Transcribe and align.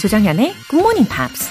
조정현의 0.00 0.54
굿모닝 0.70 1.06
팝스. 1.06 1.50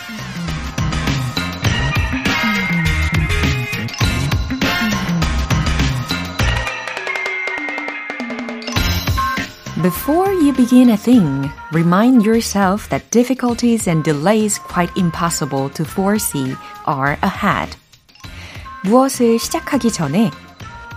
Before 9.83 10.33
you 10.33 10.53
begin 10.53 10.89
a 10.89 10.97
thing, 10.97 11.51
remind 11.71 12.25
yourself 12.25 12.89
that 12.89 13.11
difficulties 13.11 13.87
and 13.87 14.03
delays 14.03 14.57
quite 14.57 14.89
impossible 14.97 15.69
to 15.69 15.85
foresee 15.85 16.55
are 16.85 17.17
ahead. 17.21 17.75
무엇을 18.84 19.38
시작하기 19.38 19.92
전에 19.92 20.30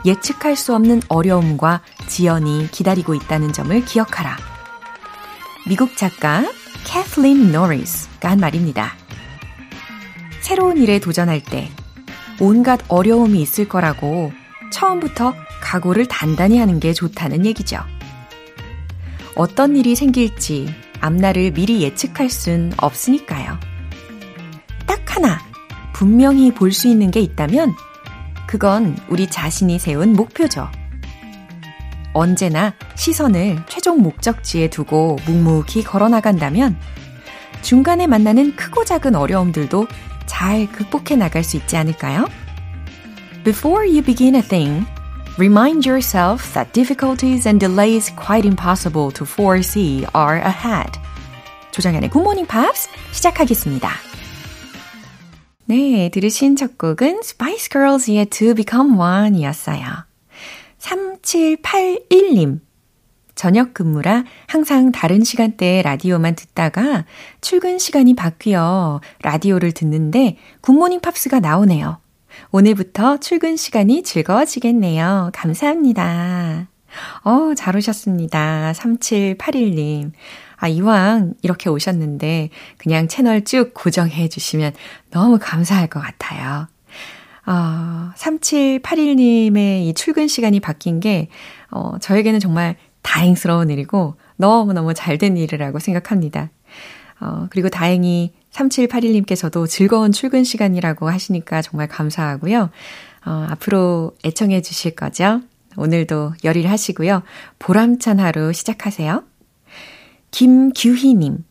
예측할 0.06 0.56
수 0.56 0.76
없는 0.76 1.02
어려움과 1.08 1.82
지연이 2.08 2.70
기다리고 2.72 3.16
있다는 3.16 3.54
점을 3.54 3.84
기억하라. 3.86 4.38
미국 5.68 5.98
작가 5.98 6.44
캐슬린 6.86 7.52
노리스가 7.52 8.30
한 8.30 8.40
말입니다. 8.40 8.94
새로운 10.42 10.78
일에 10.78 11.00
도전할 11.00 11.44
때 11.44 11.72
온갖 12.40 12.80
어려움이 12.88 13.42
있을 13.42 13.68
거라고 13.68 14.32
처음부터 14.72 15.34
각오를 15.62 16.06
단단히 16.08 16.60
하는 16.60 16.80
게 16.80 16.94
좋다는 16.94 17.46
얘기죠. 17.46 17.80
어떤 19.36 19.76
일이 19.76 19.96
생길지 19.96 20.74
앞날을 21.02 21.52
미리 21.52 21.82
예측할 21.82 22.30
순 22.30 22.72
없으니까요. 22.78 23.60
딱 24.86 25.16
하나 25.16 25.40
분명히 25.96 26.52
볼 26.54 26.74
수 26.74 26.90
있는 26.90 27.10
게 27.10 27.22
있다면 27.22 27.74
그건 28.48 28.98
우리 29.08 29.28
자신이 29.30 29.80
세운 29.80 30.12
목표죠. 30.12 30.68
언제나 32.12 32.74
시선을 32.96 33.64
최종 33.70 34.02
목적지에 34.02 34.70
두고 34.70 35.18
묵묵히 35.26 35.84
걸어나간다면 35.84 36.78
중간에 37.62 38.08
만나는 38.08 38.58
크고 38.58 38.84
작은 38.84 39.16
어려움들도 39.16 39.88
잘 40.26 40.70
극복해 40.70 41.16
나갈 41.16 41.46
수 41.46 41.56
있지 41.56 41.78
않을까요? 41.78 42.28
Before 43.46 43.88
you 43.88 44.02
begin 44.02 44.36
a 44.36 44.42
thing, 44.42 44.86
remind 45.38 45.88
yourself 45.88 46.54
that 46.54 46.74
difficulties 46.74 47.48
and 47.48 47.66
delays 47.66 48.14
quite 48.18 48.46
impossible 48.46 49.14
to 49.14 49.26
foresee 49.26 50.06
are 50.14 50.42
ahead. 50.42 51.00
조정연의 51.72 52.10
굿모닝 52.10 52.48
팝스 52.48 52.90
시작하겠습니다. 53.14 54.15
네, 55.68 56.10
들으신 56.10 56.56
첫 56.56 56.78
곡은 56.78 57.20
Spice 57.24 57.70
Girls의 57.70 58.26
To 58.28 58.54
Become 58.54 58.98
One 59.00 59.40
이었어요. 59.40 59.84
3781님. 60.80 62.60
저녁 63.34 63.74
근무라 63.74 64.24
항상 64.48 64.92
다른 64.92 65.24
시간대에 65.24 65.82
라디오만 65.82 66.36
듣다가 66.36 67.06
출근 67.42 67.80
시간이 67.80 68.16
바뀌어 68.16 69.02
라디오를 69.22 69.74
듣는데 69.74 70.38
굿모닝 70.62 71.02
팝스가 71.02 71.42
나오네요. 71.42 72.00
오늘부터 72.52 73.18
출근 73.18 73.58
시간이 73.58 74.04
즐거워지겠네요. 74.04 75.32
감사합니다. 75.34 76.75
어, 77.24 77.54
잘 77.56 77.76
오셨습니다. 77.76 78.74
3781님. 78.76 80.12
아, 80.58 80.68
이왕 80.68 81.34
이렇게 81.42 81.70
오셨는데 81.70 82.50
그냥 82.78 83.08
채널 83.08 83.44
쭉 83.44 83.74
고정해 83.74 84.30
주시면 84.30 84.74
너무 85.12 85.38
감사할 85.40 85.88
것 85.88 86.00
같아요. 86.00 86.68
어, 87.46 88.12
3781님의 88.16 89.88
이 89.88 89.94
출근 89.94 90.28
시간이 90.28 90.60
바뀐 90.60 91.00
게, 91.00 91.28
어, 91.70 91.98
저에게는 92.00 92.40
정말 92.40 92.76
다행스러운 93.04 93.70
일이고, 93.70 94.16
너무너무 94.38 94.94
잘 94.94 95.18
된 95.18 95.38
일이라고 95.38 95.80
생각합니다. 95.80 96.50
어, 97.22 97.48
그리고 97.50 97.70
다행히 97.70 98.34
3781님께서도 98.52 99.68
즐거운 99.68 100.12
출근 100.12 100.44
시간이라고 100.44 101.10
하시니까 101.10 101.62
정말 101.62 101.88
감사하고요. 101.88 102.70
어, 103.26 103.48
앞으로 103.50 104.14
애청해 104.26 104.62
주실 104.62 104.96
거죠? 104.96 105.42
오늘도 105.78 106.34
열일 106.44 106.68
하시고요. 106.70 107.24
보람찬 107.60 108.20
하루 108.20 108.54
시작하세요. 108.54 109.24
김규희님. 110.32 111.44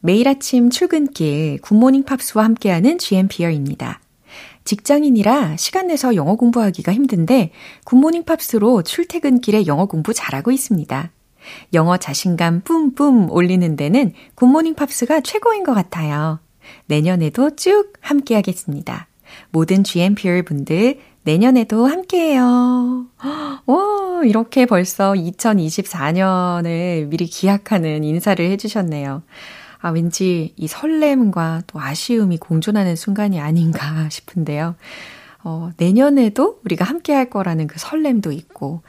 매일 0.00 0.26
아침 0.28 0.70
출근길 0.70 1.60
굿모닝 1.60 2.04
팝스와 2.04 2.44
함께하는 2.44 2.98
GMPR입니다. 2.98 4.00
직장인이라 4.64 5.56
시간 5.56 5.88
내서 5.88 6.14
영어 6.14 6.36
공부하기가 6.36 6.92
힘든데 6.92 7.50
굿모닝 7.84 8.24
팝스로 8.24 8.82
출퇴근길에 8.82 9.66
영어 9.66 9.86
공부 9.86 10.12
잘하고 10.12 10.50
있습니다. 10.50 11.10
영어 11.74 11.96
자신감 11.96 12.62
뿜뿜 12.62 13.30
올리는 13.30 13.76
데는 13.76 14.12
굿모닝 14.34 14.74
팝스가 14.74 15.20
최고인 15.20 15.64
것 15.64 15.74
같아요. 15.74 16.40
내년에도 16.86 17.54
쭉 17.56 17.92
함께 18.00 18.34
하겠습니다. 18.34 19.08
모든 19.50 19.82
GMPer 19.82 20.42
분들 20.42 20.98
내년에도 21.24 21.86
함께해요. 21.86 23.06
와, 23.66 24.22
이렇게 24.24 24.66
벌써 24.66 25.12
2024년을 25.12 27.06
미리 27.06 27.26
기약하는 27.26 28.02
인사를 28.04 28.44
해주셨네요. 28.50 29.22
아, 29.80 29.90
왠지 29.90 30.52
이 30.56 30.66
설렘과 30.68 31.62
또 31.66 31.80
아쉬움이 31.80 32.38
공존하는 32.38 32.96
순간이 32.96 33.40
아닌가 33.40 34.08
싶은데요. 34.10 34.74
어, 35.44 35.70
내년에도 35.76 36.60
우리가 36.64 36.84
함께 36.84 37.12
할 37.12 37.28
거라는 37.28 37.66
그 37.66 37.78
설렘도 37.78 38.30
있고, 38.30 38.82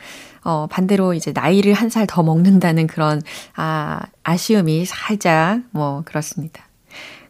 어, 0.43 0.67
반대로 0.69 1.15
이제 1.15 1.31
나이를 1.33 1.73
한 1.73 1.89
살 1.89 2.05
더 2.05 2.21
먹는다는 2.21 2.85
그런, 2.85 3.21
아, 3.55 4.01
아쉬움이 4.23 4.85
살짝, 4.85 5.61
뭐, 5.71 6.03
그렇습니다. 6.05 6.63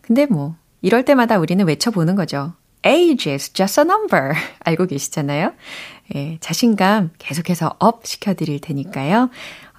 근데 0.01 0.25
뭐, 0.25 0.55
이럴 0.81 1.05
때마다 1.05 1.37
우리는 1.39 1.65
외쳐보는 1.65 2.15
거죠. 2.15 2.51
Age 2.85 3.29
is 3.31 3.51
just 3.53 3.79
a 3.79 3.85
number. 3.85 4.33
알고 4.65 4.87
계시잖아요? 4.87 5.53
예, 6.15 6.37
자신감 6.41 7.11
계속해서 7.17 7.75
up 7.79 8.05
시켜드릴 8.05 8.59
테니까요. 8.59 9.29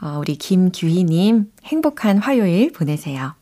어, 0.01 0.19
우리 0.19 0.37
김규희님 0.37 1.53
행복한 1.65 2.19
화요일 2.19 2.73
보내세요. 2.73 3.35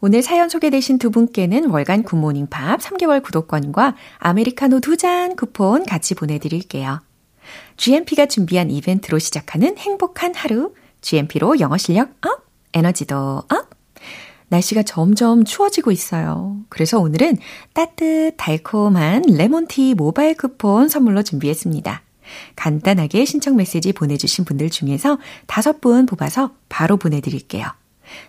오늘 0.00 0.22
사연 0.22 0.48
소개되신 0.48 0.98
두 0.98 1.10
분께는 1.10 1.70
월간 1.70 2.04
굿모닝 2.04 2.46
팝스 2.48 2.78
3개월 2.80 3.22
구독권과 3.22 3.96
아메리카노 4.18 4.80
두 4.80 4.96
잔 4.96 5.34
쿠폰 5.36 5.84
같이 5.84 6.14
보내드릴게요. 6.14 7.00
GMP가 7.76 8.26
준비한 8.26 8.70
이벤트로 8.70 9.18
시작하는 9.18 9.76
행복한 9.78 10.34
하루. 10.34 10.72
GMP로 11.00 11.60
영어 11.60 11.76
실력 11.76 12.10
up, 12.26 12.44
에너지도 12.74 13.16
up. 13.48 13.67
날씨가 14.48 14.82
점점 14.82 15.44
추워지고 15.44 15.90
있어요. 15.92 16.56
그래서 16.68 16.98
오늘은 16.98 17.36
따뜻 17.72 18.34
달콤한 18.36 19.22
레몬티 19.28 19.94
모바일 19.94 20.34
쿠폰 20.36 20.88
선물로 20.88 21.22
준비했습니다. 21.22 22.02
간단하게 22.56 23.24
신청 23.24 23.56
메시지 23.56 23.92
보내주신 23.92 24.44
분들 24.44 24.70
중에서 24.70 25.18
다섯 25.46 25.80
분 25.80 26.06
뽑아서 26.06 26.52
바로 26.68 26.96
보내드릴게요. 26.96 27.66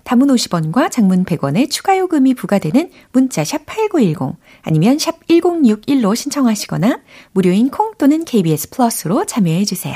단문 0.03 0.27
50원과 0.27 0.91
장문 0.91 1.23
100원의 1.23 1.69
추가 1.69 1.97
요금이 1.97 2.33
부과되는 2.33 2.91
문자 3.13 3.43
샵 3.43 3.65
8910 3.65 4.35
아니면 4.61 4.99
샵 4.99 5.25
1061로 5.27 6.15
신청하시거나 6.15 6.99
무료인 7.31 7.69
콩 7.69 7.93
또는 7.97 8.25
KBS 8.25 8.71
플러스로 8.71 9.25
참여해 9.25 9.63
주세요. 9.65 9.95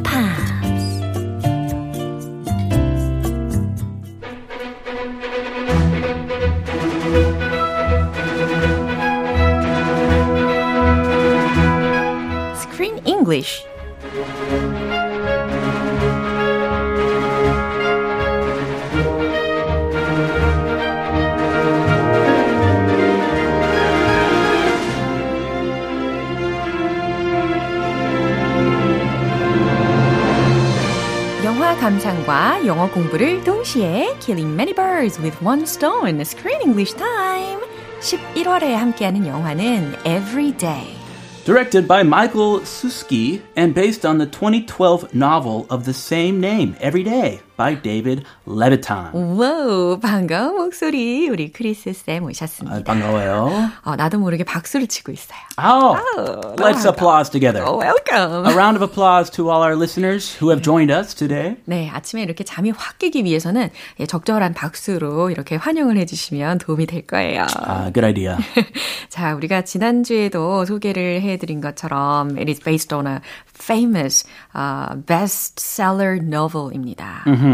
English. 13.31 13.65
영화 31.43 31.75
감상과 31.77 32.65
영어 32.65 32.89
공부를 32.91 33.43
동시에 33.45 34.17
Killing 34.19 34.53
Many 34.53 34.73
Birds 34.73 35.21
with 35.21 35.37
One 35.43 35.63
Stone, 35.63 36.19
Screen 36.21 36.61
English 36.61 36.95
Time. 36.97 37.61
11월에 38.01 38.73
함께하는 38.73 39.25
영화는 39.25 39.95
Every 40.05 40.51
Day. 40.57 41.00
Directed 41.43 41.87
by 41.87 42.03
Michael 42.03 42.59
Suski 42.59 43.41
and 43.55 43.73
based 43.73 44.05
on 44.05 44.19
the 44.19 44.27
2012 44.27 45.15
novel 45.15 45.65
of 45.71 45.85
the 45.85 45.93
same 45.93 46.39
name, 46.39 46.75
Every 46.79 47.01
Day, 47.01 47.39
by 47.61 47.79
David 47.79 48.23
Levitan. 48.47 49.11
와우, 49.13 49.99
반가운 49.99 50.55
목소리 50.55 51.29
우리 51.29 51.51
크리스 51.51 51.93
쌤 51.93 52.23
오셨습니다. 52.23 52.77
아, 52.77 52.83
반가워요. 52.83 53.69
어, 53.83 53.95
나도 53.95 54.17
모르게 54.17 54.43
박수를 54.43 54.87
치고 54.87 55.11
있어요. 55.11 55.39
Oh, 55.59 55.95
let's 56.57 56.85
applause 56.87 57.29
together. 57.29 57.63
Oh, 57.63 57.77
welcome. 57.77 58.47
A 58.49 58.55
round 58.55 58.75
of 58.75 58.81
applause 58.81 59.29
to 59.33 59.51
all 59.51 59.61
our 59.61 59.75
listeners 59.75 60.35
who 60.41 60.49
have 60.49 60.63
joined 60.63 60.91
us 60.91 61.13
today. 61.13 61.57
네, 61.65 61.87
아침에 61.91 62.23
이렇게 62.23 62.43
잠이 62.43 62.71
확 62.71 62.97
깨기 62.97 63.23
위해서는 63.23 63.69
예, 63.99 64.05
적절한 64.07 64.55
박수로 64.55 65.29
이렇게 65.29 65.55
환영을 65.55 65.97
해주시면 65.97 66.57
도움이 66.57 66.87
될 66.87 67.05
거예요. 67.05 67.45
Uh, 67.61 67.93
good 67.93 68.05
idea. 68.05 68.37
자, 69.09 69.35
우리가 69.35 69.61
지난주에도 69.61 70.65
소개를 70.65 71.21
해드린 71.21 71.61
것처럼 71.61 72.37
it 72.39 72.49
is 72.49 72.59
based 72.59 72.91
on 72.95 73.05
a 73.05 73.19
famous 73.53 74.25
uh, 74.55 74.95
bestseller 75.05 76.17
novel입니다. 76.17 77.23
Mm-hmm. 77.27 77.50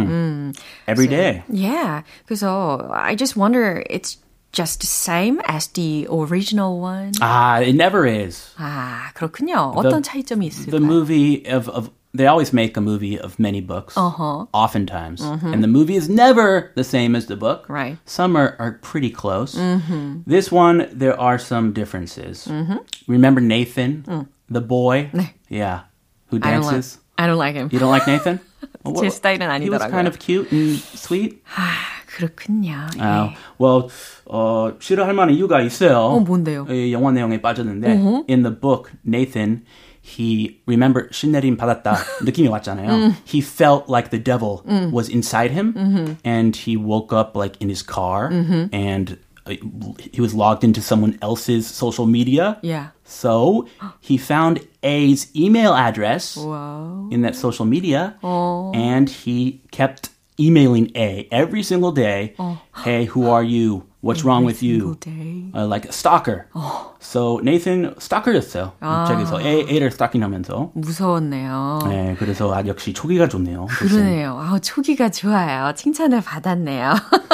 Every 0.87 1.07
day. 1.07 1.43
Yeah. 1.49 2.03
그래서 2.29 2.91
I 2.93 3.15
just 3.17 3.37
wonder 3.37 3.83
it's 3.89 4.19
just 4.53 4.81
the 4.81 4.87
same 4.87 5.41
as 5.47 5.69
the 5.69 6.07
original 6.11 6.79
one. 6.81 7.13
Ah, 7.21 7.61
it 7.61 7.75
never 7.75 8.05
is. 8.07 8.53
아, 8.59 9.13
그렇군요. 9.15 9.73
어떤 9.75 10.03
차이점이 10.03 10.47
있을까요? 10.47 10.71
The 10.73 10.81
movie 10.81 11.45
of, 11.47 11.69
of 11.71 11.91
they 12.15 12.27
always 12.27 12.53
make 12.53 12.77
a 12.77 12.81
movie 12.83 13.19
of 13.19 13.39
many 13.39 13.63
books, 13.63 13.97
Uh-huh. 13.97 14.45
oftentimes, 14.53 15.23
and 15.23 15.63
the 15.65 15.69
movie 15.69 15.97
is 15.97 16.11
never 16.11 16.71
the 16.77 16.85
same 16.85 17.17
as 17.17 17.25
the 17.25 17.37
book. 17.37 17.65
Right. 17.71 17.97
Some 18.05 18.37
are, 18.37 18.55
are 18.59 18.73
pretty 18.83 19.09
close. 19.09 19.57
This 20.27 20.53
one, 20.53 20.91
there 20.93 21.19
are 21.19 21.39
some 21.39 21.73
differences. 21.73 22.47
Remember 23.09 23.41
Nathan, 23.41 24.29
the 24.51 24.61
boy? 24.61 25.09
Yeah, 25.49 25.89
who 26.29 26.37
I 26.43 26.53
don't 26.53 26.61
like 26.69 26.73
dances. 26.85 26.99
I 27.17 27.27
don't 27.27 27.39
like 27.39 27.55
him. 27.55 27.71
You 27.73 27.79
don't 27.79 27.91
like 27.91 28.07
Nathan? 28.07 28.41
Well, 28.87 28.95
제 28.97 29.07
what- 29.07 29.15
스타일은 29.17 29.43
He 29.63 29.71
was 29.71 29.83
아니더라고요. 29.83 29.91
kind 29.91 30.09
of 30.09 30.19
cute 30.19 30.49
and 30.53 30.79
sweet. 30.97 31.39
아, 31.57 31.73
그렇군요. 32.07 32.73
예. 32.97 33.01
Uh, 33.01 33.31
well, 33.59 33.89
어, 34.27 34.73
싫어할 34.81 35.15
만한 35.15 35.35
이유가 35.35 35.61
있어요. 35.63 35.99
어, 35.99 36.21
뭔데요? 36.21 36.67
이 36.71 36.93
영화 36.93 37.11
내용에 37.13 37.41
빠졌는데 37.41 38.25
in 38.29 38.43
the 38.43 38.55
book 38.55 38.91
Nathan 39.07 39.63
he 40.05 40.61
remember 40.67 41.09
신내림 41.13 41.57
받았다 41.57 41.97
느낌이 42.25 42.49
왔잖아요. 42.49 43.15
He 43.25 43.41
felt 43.41 43.89
like 43.89 44.11
the 44.11 44.23
devil 44.23 44.63
was 44.93 45.09
inside 45.09 45.53
him 45.53 45.75
and 46.25 46.57
he 46.57 46.77
woke 46.77 47.13
up 47.17 47.37
like 47.39 47.57
in 47.63 47.69
his 47.71 47.83
car 47.87 48.29
and 48.73 49.17
uh, 49.47 49.55
he 50.13 50.21
was 50.21 50.35
logged 50.35 50.65
into 50.65 50.81
someone 50.83 51.19
else's 51.23 51.67
social 51.67 52.07
media. 52.07 52.59
Yeah. 52.63 52.91
So 53.08 53.68
he 54.00 54.18
found 54.18 54.60
A's 54.84 55.32
email 55.36 55.74
address 55.74 56.38
Wow. 56.38 57.08
in 57.12 57.22
that 57.22 57.36
social 57.36 57.66
media 57.66 58.18
and 58.22 59.10
he 59.10 59.62
kept 59.72 60.10
emailing 60.40 60.92
A 60.96 61.28
every 61.32 61.64
single 61.64 61.92
day. 61.92 62.36
Hey, 62.84 63.06
who 63.06 63.28
are 63.30 63.44
you? 63.44 63.86
What's 64.08 64.24
wrong 64.24 64.46
with 64.46 64.64
you? 64.64 64.96
Uh, 65.54 65.68
like 65.68 65.86
a 65.86 65.92
stalker. 65.92 66.48
So 67.02 67.42
Nathan 67.44 67.94
stalker였어요. 68.00 68.72
저기서 68.80 69.42
A, 69.42 69.66
A를 69.70 69.88
stalking하면서. 69.92 70.72
무서웠네요. 70.76 71.80
네, 71.90 72.16
그래서 72.18 72.54
아 72.54 72.66
역시 72.68 72.94
초기가 72.94 73.28
좋네요. 73.28 73.66
그러네요. 73.66 74.40
아, 74.40 74.60
초기가 74.60 75.10
좋아요. 75.10 75.74
칭찬을 75.76 76.22
받았네요. 76.22 76.94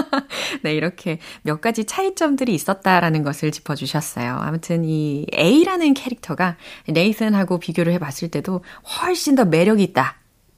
네, 0.63 0.73
이렇게 0.73 1.19
몇 1.43 1.61
가지 1.61 1.85
차이점들이 1.85 2.55
있었다라는 2.55 3.21
것을 3.21 3.51
짚어주셨어요. 3.51 4.37
아무튼 4.41 4.83
이 4.83 5.27
A라는 5.37 5.93
캐릭터가 5.93 6.57
네이슨하고 6.87 7.59
비교를 7.59 7.93
해봤을 7.93 8.29
때도 8.31 8.63
훨씬 8.99 9.35
더 9.35 9.45
매력이 9.45 9.83
있다. 9.83 10.15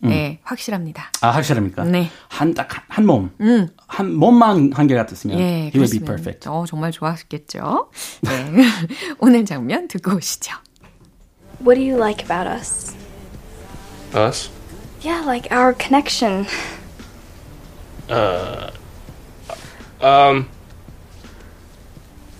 네, 0.10 0.40
확실합니다. 0.44 1.12
아 1.22 1.30
확실합니까? 1.32 1.84
네. 1.86 2.10
한 2.30 2.54
딱 2.54 2.68
한 2.90 3.06
몸, 3.06 3.32
한 3.88 4.14
몸만 4.16 4.72
한개 4.74 4.96
같았으면 4.96 5.40
예, 5.40 5.72
he 5.74 5.80
would 5.80 5.92
be 5.92 6.00
perfect. 6.00 6.48
어, 6.50 6.66
정말 6.68 6.92
좋았겠죠. 6.92 7.90
네. 8.22 8.52
오늘 9.20 9.46
장면 9.46 9.88
듣고 9.88 10.16
오시죠. 10.16 10.56
What 11.62 11.76
do 11.76 11.82
you 11.82 11.98
like 11.98 12.24
about 12.24 12.48
us? 12.48 12.96
Us? 14.14 14.50
Yeah, 15.02 15.24
like 15.26 15.48
our 15.52 15.74
connection. 15.74 16.46
Um, 20.02 20.50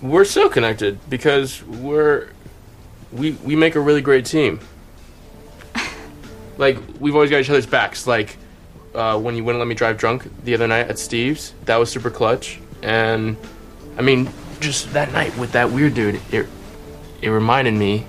we're 0.02 0.24
so 0.24 0.48
connected 0.48 0.98
because 1.08 1.62
we're 1.64 2.28
we 3.12 3.32
we 3.44 3.56
make 3.56 3.74
a 3.74 3.80
really 3.80 4.02
great 4.02 4.24
team. 4.24 4.60
Like 6.57 6.77
we've 6.99 7.15
always 7.15 7.29
got 7.29 7.39
each 7.39 7.49
other's 7.49 7.65
backs. 7.65 8.07
Like 8.07 8.37
uh, 8.93 9.19
when 9.19 9.35
you 9.35 9.43
wouldn't 9.43 9.59
let 9.59 9.67
me 9.67 9.75
drive 9.75 9.97
drunk 9.97 10.29
the 10.43 10.53
other 10.53 10.67
night 10.67 10.87
at 10.89 10.99
Steve's, 10.99 11.53
that 11.65 11.77
was 11.77 11.89
super 11.89 12.09
clutch. 12.09 12.59
And 12.83 13.37
I 13.97 14.01
mean, 14.01 14.29
just 14.59 14.93
that 14.93 15.11
night 15.11 15.37
with 15.37 15.51
that 15.53 15.71
weird 15.71 15.93
dude, 15.93 16.19
it 16.31 16.47
it 17.21 17.29
reminded 17.29 17.73
me 17.73 18.05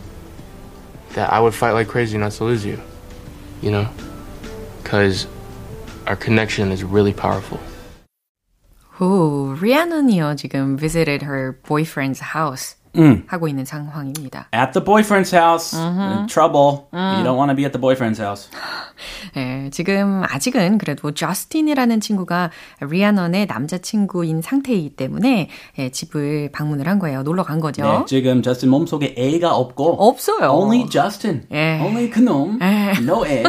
that 1.14 1.32
I 1.32 1.40
would 1.40 1.54
fight 1.54 1.72
like 1.72 1.88
crazy 1.88 2.18
not 2.18 2.32
to 2.32 2.44
lose 2.44 2.64
you. 2.64 2.80
You 3.60 3.70
know, 3.70 3.88
because 4.82 5.26
our 6.06 6.16
connection 6.16 6.72
is 6.72 6.82
really 6.82 7.12
powerful. 7.12 7.60
오, 9.00 9.56
리아넌이요. 9.58 10.36
지금 10.36 10.76
visited 10.78 11.22
her 11.22 11.58
boyfriend's 11.66 12.20
house 12.20 12.75
하고 13.27 13.47
있는 13.47 13.65
상황입니다. 13.65 14.49
At 14.53 14.73
the 14.73 14.83
boyfriend's 14.83 15.33
house, 15.33 15.77
in 15.77 16.27
trouble. 16.27 16.87
You 16.91 17.23
don't 17.23 17.37
want 17.37 17.49
to 17.49 17.55
be 17.55 17.63
at 17.63 17.71
the 17.71 17.81
boyfriend's 17.81 18.19
house. 18.19 18.49
예, 19.35 19.69
지금 19.71 20.23
아직은 20.27 20.79
그래도 20.79 21.11
저스틴이라는 21.11 21.99
친구가 21.99 22.49
리아넌의 22.81 23.45
남자친구인 23.45 24.41
상태이기 24.41 24.95
때문에 24.95 25.49
예, 25.77 25.89
집을 25.89 26.49
방문을 26.51 26.87
한 26.87 26.97
거예요. 26.97 27.21
놀러 27.21 27.43
간 27.43 27.59
거죠. 27.59 27.83
네, 27.83 28.03
지금 28.07 28.41
저스틴 28.41 28.69
몸속에 28.69 29.13
A가 29.17 29.55
없고 29.55 30.07
없어요. 30.07 30.49
Only 30.49 30.89
Justin. 30.89 31.45
예. 31.51 31.79
Only 31.79 32.09
그놈. 32.09 32.59
No 33.01 33.25
A. 33.27 33.43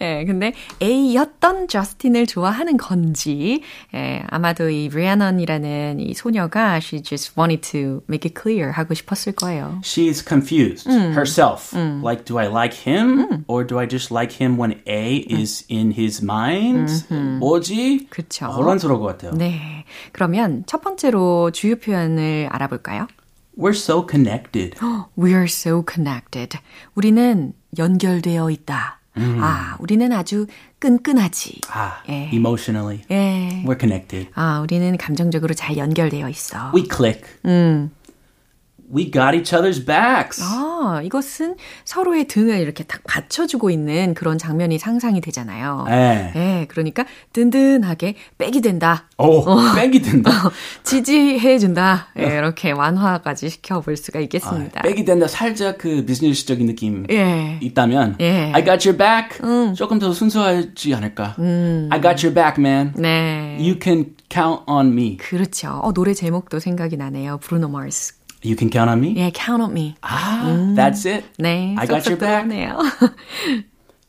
예, 0.00 0.24
근데 0.24 0.52
A였던 0.80 1.66
저스틴을 1.68 2.26
좋아하는 2.26 2.76
건지, 2.76 3.62
예, 3.94 4.22
아마도 4.28 4.68
이 4.68 4.88
리아넌이라는 4.88 5.98
이 6.00 6.14
소녀가 6.14 6.76
she 6.76 7.02
just 7.02 7.32
wanted 7.38 7.68
to 7.68 8.02
make 8.08 8.28
it 8.28 8.40
clear 8.40 8.51
하고 8.60 8.94
싶었을 8.94 9.32
거예요. 9.32 9.80
She's 9.82 10.22
confused 10.26 10.88
herself. 10.90 11.74
Like, 11.76 12.24
do 12.24 12.38
I 12.38 12.46
like 12.46 12.74
him? 12.86 13.44
Or 13.46 13.66
do 13.66 13.78
I 13.78 13.88
just 13.88 14.12
like 14.12 14.32
him 14.40 14.58
when 14.58 14.80
A 14.86 15.24
is 15.30 15.64
in 15.70 15.92
his 15.92 16.22
mind? 16.22 17.06
뭐지? 17.40 18.08
그쵸. 18.10 18.46
혼란스러울 18.46 19.00
것 19.00 19.06
같아요. 19.06 19.32
네. 19.32 19.84
그러면 20.12 20.64
첫 20.66 20.80
번째로 20.82 21.50
주요 21.52 21.76
표현을 21.76 22.48
알아볼까요? 22.50 23.06
We're 23.58 23.76
so 23.76 24.06
connected. 24.08 24.78
We're 25.16 25.44
so 25.44 25.84
connected. 25.86 26.58
우리는 26.94 27.52
연결되어 27.78 28.50
있다. 28.50 28.98
아, 29.14 29.76
우리는 29.78 30.10
아주 30.10 30.46
끈끈하지. 30.78 31.60
아, 31.70 32.02
예. 32.08 32.30
emotionally. 32.32 33.02
예. 33.10 33.62
We're 33.66 33.78
connected. 33.78 34.30
아, 34.34 34.60
우리는 34.60 34.96
감정적으로 34.96 35.52
잘 35.52 35.76
연결되어 35.76 36.30
있어. 36.30 36.72
We 36.74 36.88
click. 36.90 37.22
We 38.94 39.10
got 39.10 39.34
each 39.34 39.54
other's 39.56 39.86
backs. 39.86 40.42
아, 40.42 41.00
이것은 41.02 41.56
서로의 41.84 42.26
등을 42.28 42.58
이렇게 42.60 42.84
딱 42.84 43.00
받쳐주고 43.04 43.70
있는 43.70 44.12
그런 44.12 44.36
장면이 44.36 44.78
상상이 44.78 45.22
되잖아요. 45.22 45.86
네. 45.88 46.32
예, 46.36 46.66
그러니까 46.68 47.06
든든하게 47.32 48.16
백이 48.36 48.60
된다. 48.60 49.08
오, 49.16 49.44
백이 49.74 50.02
된다. 50.02 50.30
지지해준다. 50.84 52.08
예, 52.18 52.24
이렇게 52.36 52.70
완화까지 52.72 53.48
시켜볼 53.48 53.96
수가 53.96 54.20
있겠습니다. 54.20 54.80
아, 54.80 54.82
백이 54.82 55.04
된다. 55.06 55.26
살짝 55.26 55.78
그 55.78 56.04
비즈니스적인 56.04 56.66
느낌 56.66 57.06
예. 57.10 57.58
있다면 57.62 58.16
예. 58.20 58.52
I 58.52 58.64
got 58.64 58.86
your 58.86 58.98
back. 58.98 59.74
조금 59.74 59.98
더 59.98 60.12
순수하지 60.12 60.94
않을까? 60.94 61.36
I 61.38 62.00
got 62.00 62.26
your 62.26 62.34
back, 62.34 62.58
man. 62.58 62.92
네. 62.96 63.56
You 63.58 63.78
can 63.82 64.14
count 64.28 64.64
on 64.66 64.88
me. 64.88 65.16
그렇죠. 65.16 65.80
어, 65.82 65.92
노래 65.92 66.12
제목도 66.12 66.58
생각이 66.58 66.98
나네요. 66.98 67.38
브루노 67.38 67.68
마스. 67.68 68.20
You 68.44 68.56
can 68.56 68.70
count 68.70 68.90
on 68.90 69.00
me. 69.00 69.14
예, 69.16 69.30
count 69.32 69.62
on 69.62 69.72
me. 69.72 69.94
Ah, 70.02 70.74
that's 70.74 71.06
it. 71.06 71.24
네. 71.38 71.76
I 71.78 71.86
got 71.86 72.06
your 72.06 72.18
back. 72.18 72.48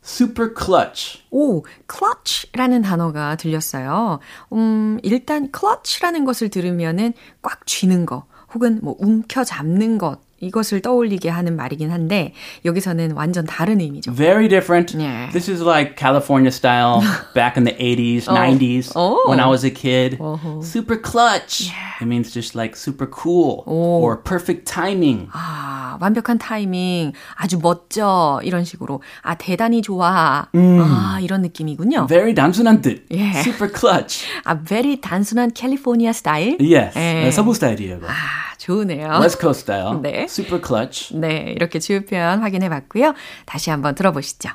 Super 0.03 0.53
clutch. 0.53 1.23
오, 1.31 1.63
clutch라는 1.87 2.81
단어가 2.81 3.35
들렸어요. 3.37 4.19
음, 4.51 4.99
일단 5.01 5.49
clutch라는 5.55 6.25
것을 6.25 6.49
들으면은 6.49 7.13
꽉 7.41 7.65
쥐는 7.65 8.05
거, 8.05 8.25
혹은 8.53 8.79
뭐 8.83 8.95
움켜 8.99 9.43
잡는 9.43 9.97
것, 9.97 10.19
이것을 10.43 10.81
떠올리게 10.81 11.29
하는 11.29 11.55
말이긴 11.55 11.91
한데 11.91 12.33
여기서는 12.65 13.11
완전 13.13 13.45
다른 13.45 13.79
의미죠. 13.79 14.11
Very 14.13 14.47
different. 14.47 14.95
Yeah. 14.97 15.31
This 15.31 15.49
is 15.49 15.61
like 15.63 15.95
California 15.97 16.51
style 16.51 17.01
back 17.33 17.57
in 17.57 17.63
the 17.63 17.73
80s, 17.79 18.25
90s 18.27 18.91
Oh. 18.95 19.23
when 19.29 19.39
I 19.39 19.47
was 19.47 19.63
a 19.65 19.71
kid. 19.71 20.17
Super 20.61 20.97
clutch. 21.01 21.71
It 22.01 22.05
means 22.05 22.31
just 22.33 22.55
like 22.55 22.75
super 22.75 23.07
cool 23.07 23.63
or 23.65 24.17
perfect 24.21 24.65
timing. 24.65 25.29
아, 25.31 25.97
완벽한 26.01 26.37
타이밍, 26.37 27.13
아주 27.35 27.59
멋져 27.61 28.41
이런 28.43 28.63
식으로 28.65 29.01
아 29.21 29.35
대단히 29.35 29.81
좋아. 29.81 30.47
아 30.53 31.19
이런 31.21 31.41
느낌이군요. 31.41 32.07
Very 32.07 32.33
단순한 32.33 32.81
뜻. 32.81 33.05
Yeah. 33.09 33.39
Super 33.41 33.71
clutch. 33.71 34.25
아 34.43 34.55
very 34.63 34.97
단순한 34.99 35.51
캘리포니아 35.53 36.11
스타일. 36.11 36.57
Yes. 36.59 36.97
예. 36.97 37.27
어, 37.27 37.31
서부 37.31 37.53
스타일이에요. 37.53 37.99
아 38.05 38.52
좋으네요. 38.62 39.18
West 39.20 39.38
Coast 39.40 39.60
style. 39.62 40.00
네. 40.02 40.24
Super 40.24 40.60
clutch. 40.60 41.14
네, 41.14 41.52
이렇게 41.56 41.78
주요 41.78 42.00
표현 42.00 42.40
확인해 42.40 42.68
봤고요. 42.68 43.14
다시 43.46 43.70
한번 43.70 43.94
들어보시죠. 43.94 44.50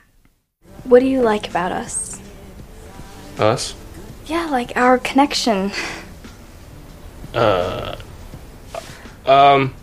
What 0.85 0.99
do 1.01 1.07
you 1.07 1.21
like 1.21 1.47
about 1.49 1.71
us? 1.71 2.19
Us? 3.39 3.75
Yeah, 4.27 4.47
like 4.49 4.75
our 4.75 4.97
connection. 4.99 5.71
Um, 9.25 9.73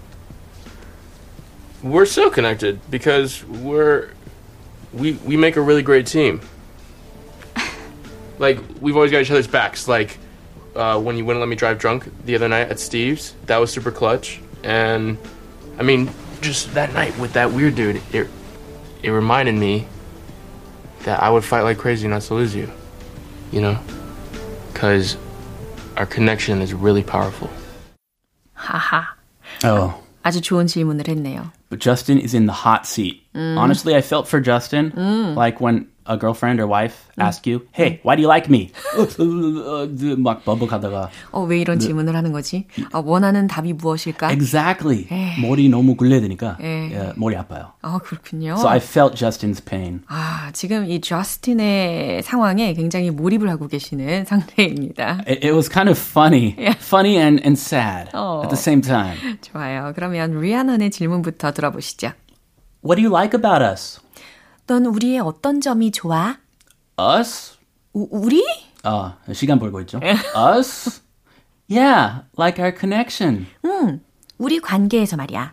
we're 1.82 2.06
so 2.06 2.30
connected 2.30 2.78
because 2.90 3.44
we're 3.44 4.10
we 4.92 5.12
we 5.24 5.36
make 5.36 5.56
a 5.56 5.60
really 5.60 5.82
great 5.82 6.06
team. 6.06 6.40
like 8.38 8.58
we've 8.80 8.96
always 8.96 9.10
got 9.10 9.20
each 9.22 9.30
other's 9.30 9.46
backs. 9.46 9.88
Like 9.88 10.18
uh, 10.74 11.00
when 11.00 11.16
you 11.16 11.24
wouldn't 11.24 11.40
let 11.40 11.48
me 11.48 11.56
drive 11.56 11.78
drunk 11.78 12.08
the 12.24 12.34
other 12.34 12.48
night 12.48 12.68
at 12.68 12.78
Steve's, 12.78 13.34
that 13.46 13.58
was 13.58 13.72
super 13.72 13.90
clutch. 13.90 14.40
And 14.62 15.18
I 15.78 15.82
mean, 15.82 16.10
just 16.40 16.74
that 16.74 16.92
night 16.92 17.16
with 17.18 17.32
that 17.34 17.52
weird 17.52 17.74
dude, 17.74 18.02
it 18.12 18.28
it 19.02 19.10
reminded 19.10 19.54
me 19.54 19.86
that 21.04 21.22
I 21.22 21.30
would 21.30 21.44
fight 21.44 21.62
like 21.62 21.78
crazy 21.78 22.08
not 22.08 22.22
to 22.22 22.34
lose 22.34 22.54
you. 22.54 22.70
You 23.50 23.60
know, 23.62 23.78
because 24.72 25.16
our 25.96 26.06
connection 26.06 26.62
is 26.62 26.72
really 26.72 27.02
powerful. 27.02 27.50
하하. 28.54 29.16
Oh. 29.64 29.94
아주 30.22 30.40
좋은 30.40 30.66
질문을 30.66 31.08
했네요. 31.08 31.50
But 31.68 31.78
Justin 31.80 32.18
is 32.18 32.34
in 32.34 32.46
the 32.46 32.52
hot 32.66 32.84
seat. 32.86 33.22
Honestly, 33.34 33.94
I 33.94 34.00
felt 34.02 34.26
for 34.26 34.40
Justin. 34.42 34.92
Like 35.36 35.60
when 35.60 35.86
a 36.06 36.16
girlfriend 36.16 36.58
or 36.58 36.66
wife 36.66 37.06
ask 37.18 37.46
you, 37.46 37.62
hey, 37.70 38.00
why 38.02 38.16
do 38.16 38.22
you 38.22 38.26
like 38.28 38.48
me? 38.50 38.72
막 40.18 40.44
버벅하다가. 40.44 41.10
어, 41.30 41.42
왜 41.44 41.60
이런 41.60 41.78
질문을 41.78 42.16
하는 42.16 42.32
거지? 42.32 42.66
아, 42.92 43.00
원하는 43.04 43.46
답이 43.46 43.74
무엇일까? 43.74 44.32
Exactly. 44.32 45.06
머리 45.40 45.68
너무 45.68 45.94
굴려야 45.94 46.20
되니까 46.20 46.56
에. 46.60 46.90
예, 46.92 47.12
머리 47.16 47.36
아파요. 47.36 47.72
아, 47.82 47.98
그렇군요. 48.02 48.56
So 48.58 48.68
I 48.68 48.78
felt 48.78 49.14
Justin's 49.14 49.64
pain. 49.64 50.02
아, 50.08 50.50
지금 50.52 50.90
이 50.90 51.00
저스틴의 51.00 52.22
상황에 52.24 52.74
굉장히 52.74 53.10
몰입을 53.10 53.48
하고 53.48 53.68
계시는 53.68 54.24
상태입니다. 54.24 55.22
It, 55.28 55.44
it 55.46 55.52
was 55.52 55.68
kind 55.70 55.88
of 55.88 55.98
funny. 55.98 56.56
Funny 56.80 57.16
and, 57.16 57.40
and 57.44 57.56
sad 57.58 58.08
at 58.14 58.48
the 58.48 58.56
same 58.56 58.80
time. 58.82 59.16
좋아요. 59.40 59.92
그러면 59.94 60.40
리아넌의 60.40 60.90
질문부터 60.90 61.52
들어보시죠. 61.54 62.12
What 62.84 62.96
do 62.96 63.02
you 63.02 63.10
like 63.14 63.36
about 63.38 63.62
us? 63.64 64.00
넌 64.66 64.86
우리의 64.86 65.20
어떤 65.20 65.60
점이 65.60 65.90
좋아? 65.90 66.38
Us? 66.98 67.56
우, 67.92 68.06
우리? 68.10 68.44
아, 68.82 69.16
시간 69.32 69.58
벌고 69.58 69.80
있죠. 69.82 70.00
Us? 70.56 71.02
Yeah, 71.68 72.22
like 72.38 72.58
our 72.62 72.72
connection. 72.76 73.46
응, 73.64 74.00
우리 74.38 74.60
관계에서 74.60 75.16
말이야. 75.16 75.52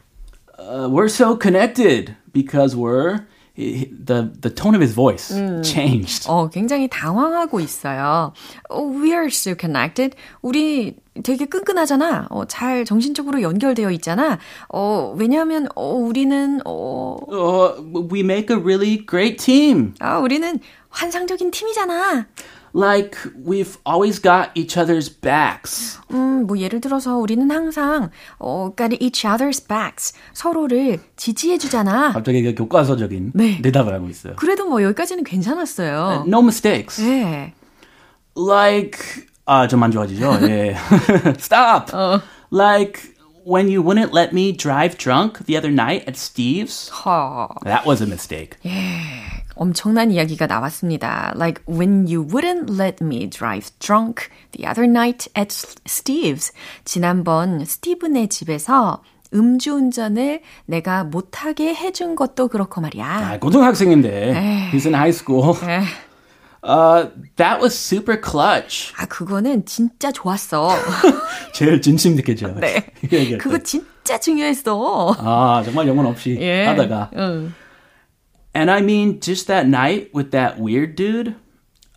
Uh, 0.59 0.87
we're 0.89 1.05
so 1.09 1.37
connected 1.37 2.15
because 2.33 2.75
we're 2.75 3.19
he- 3.19 3.25
the 3.56 4.32
the 4.40 4.54
tone 4.54 4.74
of 4.74 4.80
his 4.82 4.94
voice 4.94 5.28
changed. 5.62 6.26
어, 6.28 6.48
굉장히 6.48 6.88
당황하고 6.88 7.60
있어요. 7.60 8.32
어, 8.70 8.80
we 8.82 9.10
are 9.10 9.26
so 9.26 9.54
connected. 9.58 10.16
우리 10.40 10.96
되게 11.22 11.44
끈끈하잖아. 11.44 12.28
어, 12.30 12.44
잘 12.46 12.84
정신적으로 12.84 13.42
연결되어 13.42 13.90
있잖아. 13.92 14.38
어, 14.68 15.14
왜냐하면 15.16 15.68
어, 15.74 15.92
우리는 15.92 16.60
어, 16.64 17.16
Uh, 17.28 18.08
we 18.10 18.20
make 18.20 18.50
a 18.50 18.58
really 18.58 19.04
great 19.06 19.36
team. 19.36 19.94
아, 20.00 20.18
우리는 20.18 20.58
환상적인 20.88 21.50
팀이잖아. 21.50 22.26
Like 22.74 23.18
we've 23.36 23.76
always 23.84 24.20
got 24.20 24.50
each 24.54 24.78
other's 24.78 25.08
backs. 25.10 25.98
음, 26.10 26.46
뭐 26.46 26.58
예를 26.58 26.80
들어서 26.80 27.16
우리는 27.16 27.50
항상 27.50 28.10
어, 28.38 28.72
got 28.76 28.96
each 29.00 29.26
other's 29.26 29.66
backs. 29.66 30.14
서로를 30.32 31.00
지지해 31.16 31.58
주잖아. 31.58 32.12
갑자기 32.12 32.42
그 32.42 32.54
교과서적인 32.54 33.32
네. 33.34 33.60
대답을 33.60 33.92
하고 33.92 34.08
있어요. 34.08 34.34
그래도 34.36 34.66
뭐 34.66 34.82
여기까지는 34.82 35.24
괜찮았어요. 35.24 36.24
No 36.26 36.40
mistakes. 36.40 37.02
네. 37.02 37.52
Like 38.36 38.98
아, 39.44 39.66
좀안 39.68 39.90
좋아지죠. 39.90 40.38
예. 40.42 40.76
Stop. 41.36 41.92
Like 42.50 43.11
when 43.45 43.69
you 43.69 43.81
wouldn't 43.81 44.11
let 44.13 44.33
me 44.33 44.51
drive 44.51 44.97
drunk 44.97 45.45
the 45.45 45.55
other 45.57 45.71
night 45.71 46.03
at 46.07 46.17
Steve's. 46.17 46.89
허. 46.89 47.47
That 47.63 47.85
was 47.85 48.01
a 48.01 48.07
mistake. 48.07 48.57
엄청난 49.55 50.11
이야기가 50.11 50.47
나왔습니다. 50.47 51.33
Like 51.35 51.63
when 51.67 52.05
you 52.07 52.23
wouldn't 52.27 52.69
let 52.69 53.01
me 53.01 53.27
drive 53.29 53.71
drunk 53.79 54.29
the 54.51 54.67
other 54.69 54.85
night 54.85 55.29
at 55.35 55.55
Steve's. 55.87 56.51
지난번 56.83 57.63
스티븐의 57.65 58.27
집에서 58.27 59.01
음주운전을 59.33 60.41
내가 60.65 61.03
못하게 61.03 61.73
해준 61.73 62.15
것도 62.15 62.47
그렇고 62.49 62.81
말이야. 62.81 63.05
아, 63.05 63.39
고등학생인데. 63.39 64.69
He's 64.71 64.85
in 64.85 64.93
high 64.93 65.09
school. 65.09 65.55
에, 65.63 65.81
Uh, 66.63 67.11
that 67.37 67.61
was 67.61 67.77
super 67.77 68.17
clutch. 68.17 68.91
아, 68.97 69.05
그거는 69.05 69.65
진짜 69.65 70.11
좋았어. 70.11 70.75
제일 71.53 71.81
진심 71.81 72.15
느껴져요. 72.15 72.55
네. 72.59 72.83
얘기할 73.03 73.27
때. 73.29 73.37
그거 73.37 73.59
진짜 73.59 74.19
중요했어. 74.19 75.15
아, 75.19 75.61
정말 75.63 75.87
영혼 75.87 76.05
없이 76.07 76.35
예. 76.41 76.65
하다가. 76.65 77.11
응. 77.15 77.53
And 78.55 78.71
I 78.71 78.81
mean, 78.81 79.19
just 79.21 79.47
that 79.47 79.67
night 79.67 80.09
with 80.13 80.31
that 80.31 80.59
weird 80.59 80.95
dude, 80.95 81.35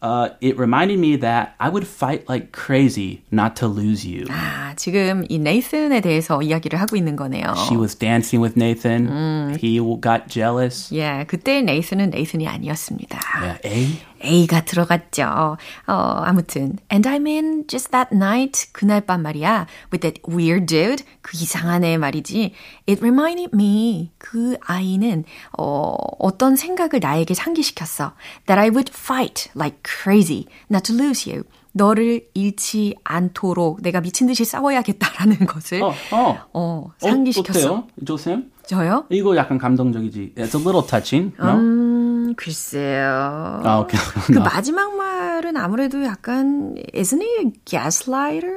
uh, 0.02 0.28
it 0.40 0.59
reminded 0.59 0.99
me 0.99 1.16
that 1.16 1.54
I 1.59 1.70
would 1.70 1.87
fight 1.87 2.28
like 2.28 2.52
crazy 2.52 3.23
not 3.32 3.56
to 3.56 3.66
lose 3.66 4.04
you. 4.06 4.26
아, 4.28 4.75
지금 4.76 5.25
이 5.28 5.38
네이슨에 5.38 6.00
대해서 6.00 6.42
이야기를 6.42 6.78
하고 6.78 6.97
있는 6.97 7.16
거네요. 7.16 7.54
She 7.56 7.76
was 7.78 7.94
dancing 7.97 8.42
with 8.42 8.59
Nathan. 8.59 9.56
He 9.59 9.80
got 10.00 10.28
jealous. 10.28 10.94
예, 10.94 11.25
그때 11.26 11.62
네이슨은 11.62 12.11
네이슨이 12.11 12.47
아니었습니다. 12.47 13.18
Yeah, 13.40 13.59
A? 13.64 14.00
A가 14.24 14.65
들어갔죠. 14.65 15.57
어, 15.88 15.93
아무튼. 15.93 16.77
And 16.91 17.07
I 17.07 17.17
mean, 17.17 17.65
just 17.67 17.91
that 17.91 18.10
night, 18.13 18.72
그날 18.72 19.01
밤 19.01 19.22
말이야. 19.22 19.67
With 19.91 20.01
that 20.01 20.22
weird 20.27 20.65
dude, 20.65 21.03
그 21.22 21.38
이상한 21.38 21.84
애 21.84 21.98
말이지. 21.98 22.53
It 22.88 23.00
reminded 23.01 23.51
me, 23.53 24.12
그 24.17 24.57
아이는, 24.65 25.24
어, 25.57 25.95
어떤 26.19 26.55
생각을 26.55 27.00
나에게 27.01 27.34
상기시켰어. 27.34 28.13
That 28.48 28.60
I 28.60 28.69
would 28.69 28.91
fight 28.93 29.50
like 29.55 29.79
crazy 29.86 30.45
not 30.72 30.91
to 30.91 30.95
lose 30.95 31.31
you. 31.31 31.43
너를 31.77 32.25
잃지 32.34 32.95
않도록 33.03 33.81
내가 33.81 34.00
미친 34.00 34.27
듯이 34.27 34.45
싸워야겠다라는 34.45 35.45
것을, 35.45 35.84
어, 35.84 35.88
어. 35.88 35.93
어, 36.12 36.48
어, 36.53 36.91
상기시켰어. 37.00 37.60
어때요? 37.60 37.88
조쌤? 38.05 38.51
저요? 38.65 39.05
이거 39.10 39.36
약간 39.36 39.57
감동적이지. 39.57 40.36
It's 40.38 40.55
a 40.55 40.62
little 40.62 40.81
touching. 40.88 41.36
No? 41.38 41.51
음, 41.51 42.04
글쎄요. 42.37 43.61
아, 43.64 43.78
오케이. 43.80 44.00
그 44.26 44.38
마지막 44.38 44.94
말은 44.97 45.56
아무래도 45.56 46.04
약간 46.04 46.75
isn't 46.94 47.20
he 47.23 47.47
a 47.47 47.52
gaslighter? 47.64 48.54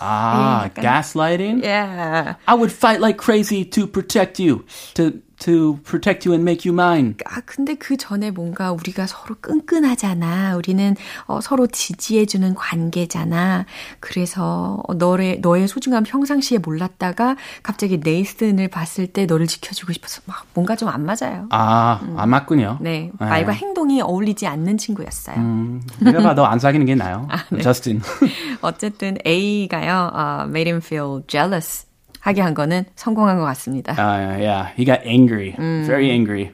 아, 0.00 0.64
약간- 0.64 0.82
gaslighting? 0.84 1.62
yeah. 1.62 2.34
I 2.46 2.54
would 2.54 2.72
fight 2.72 3.00
like 3.00 3.16
crazy 3.18 3.64
to 3.70 3.86
protect 3.86 4.38
you, 4.40 4.64
to 4.94 5.20
to 5.39 5.79
protect 5.85 6.27
you 6.27 6.33
and 6.35 6.41
make 6.43 6.69
you 6.69 6.73
mine. 6.75 7.15
아 7.25 7.41
근데 7.45 7.75
그 7.75 7.95
전에 7.95 8.29
뭔가 8.31 8.71
우리가 8.73 9.07
서로 9.07 9.35
끈끈하잖아. 9.39 10.55
우리는 10.57 10.95
어, 11.27 11.39
서로 11.41 11.65
지지해주는 11.67 12.55
관계잖아. 12.55 13.65
그래서 14.01 14.83
어, 14.87 14.93
너의 14.95 15.39
너의 15.41 15.67
소중함 15.67 16.03
평상시에 16.03 16.57
몰랐다가 16.57 17.37
갑자기 17.63 17.99
네이슨을 18.03 18.67
봤을 18.67 19.07
때 19.07 19.25
너를 19.25 19.47
지켜주고 19.47 19.93
싶어서 19.93 20.21
막 20.25 20.45
뭔가 20.53 20.75
좀 20.75 20.89
안 20.89 21.05
맞아요. 21.05 21.45
아, 21.51 21.99
안 22.17 22.29
맞군요. 22.29 22.79
네, 22.81 23.11
말과 23.19 23.51
행동이 23.51 24.01
어울리지 24.01 24.47
않는 24.47 24.79
친구였어요. 24.79 25.35
음, 25.37 25.81
내가 25.99 26.21
봐도 26.23 26.45
안 26.47 26.57
사귀는 26.57 26.87
게 26.87 26.95
나아요. 26.95 27.27
저스틴. 27.61 28.01
어쨌든 28.61 29.17
A가요, 29.25 30.09
어, 30.13 30.43
made 30.47 30.67
him 30.71 30.81
feel 30.83 31.21
jealous 31.27 31.85
하게 32.19 32.41
한 32.41 32.53
거는 32.53 32.85
성공한 32.95 33.37
것 33.37 33.45
같습니다. 33.45 33.93
Uh, 33.93 34.39
yeah, 34.41 34.73
he 34.75 34.85
got 34.85 35.05
angry, 35.05 35.55
very 35.85 36.09
angry. 36.09 36.51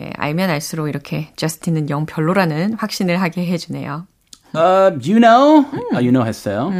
예, 0.00 0.10
알면 0.16 0.48
알수록 0.50 0.88
이렇게 0.88 1.28
저스틴은 1.36 1.90
영 1.90 2.06
별로라는 2.06 2.74
확신을 2.74 3.20
하게 3.20 3.46
해주네요. 3.46 4.06
Uh, 4.52 4.90
you 5.02 5.20
know, 5.20 5.64
uh, 5.92 6.00
you 6.00 6.10
know 6.10 6.24
했어요. 6.26 6.70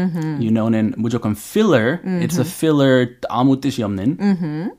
You 0.41 0.51
know는 0.51 0.95
무조건 0.97 1.33
filler. 1.37 2.01
It's 2.05 2.39
a 2.39 2.45
filler 2.45 3.17
아무 3.29 3.61
뜻이 3.61 3.83
없는. 3.83 4.71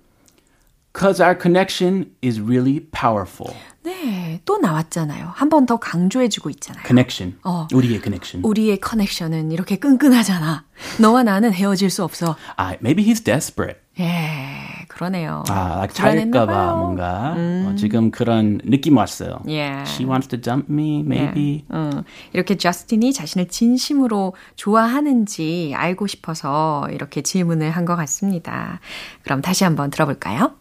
Cause 0.93 1.21
our 1.23 1.37
connection 1.39 2.11
is 2.21 2.41
really 2.41 2.81
powerful. 2.91 3.53
네, 3.83 4.41
또 4.45 4.57
나왔잖아요. 4.57 5.31
한 5.33 5.49
번 5.49 5.65
더 5.65 5.77
강조해주고 5.77 6.49
있잖아요. 6.51 6.83
Connection. 6.85 7.37
어. 7.43 7.67
우리의 7.73 8.01
connection. 8.01 8.43
우리의 8.45 8.79
커넥션은 8.81 9.51
이렇게 9.53 9.77
끈끈하잖아. 9.77 10.65
너와 10.99 11.23
나는 11.23 11.53
헤어질 11.53 11.89
수 11.89 12.03
없어. 12.03 12.35
Ah, 12.57 12.77
maybe 12.81 13.05
he's 13.05 13.23
desperate. 13.23 13.79
예, 13.99 14.85
그러네요. 14.89 15.43
아, 15.49 15.77
like 15.77 15.95
불안했나 15.95 16.39
잘까봐 16.39 16.53
봐요. 16.53 16.77
뭔가 16.77 17.35
어, 17.37 17.75
지금 17.77 18.11
그런 18.11 18.59
느낌 18.65 18.97
왔어요. 18.97 19.41
Yeah. 19.45 19.83
She 19.89 20.05
wants 20.05 20.27
to 20.29 20.39
dump 20.39 20.67
me, 20.69 20.99
maybe. 21.01 21.65
어, 21.69 22.03
이렇게 22.33 22.57
저스틴이 22.57 23.13
자신을 23.13 23.47
진심으로 23.47 24.35
좋아하는지 24.57 25.73
알고 25.75 26.07
싶어서 26.07 26.87
이렇게 26.91 27.21
질문을 27.21 27.71
한 27.71 27.85
것 27.85 27.95
같습니다. 27.95 28.79
그럼 29.23 29.41
다시 29.41 29.63
한번 29.63 29.89
들어볼까요? 29.89 30.53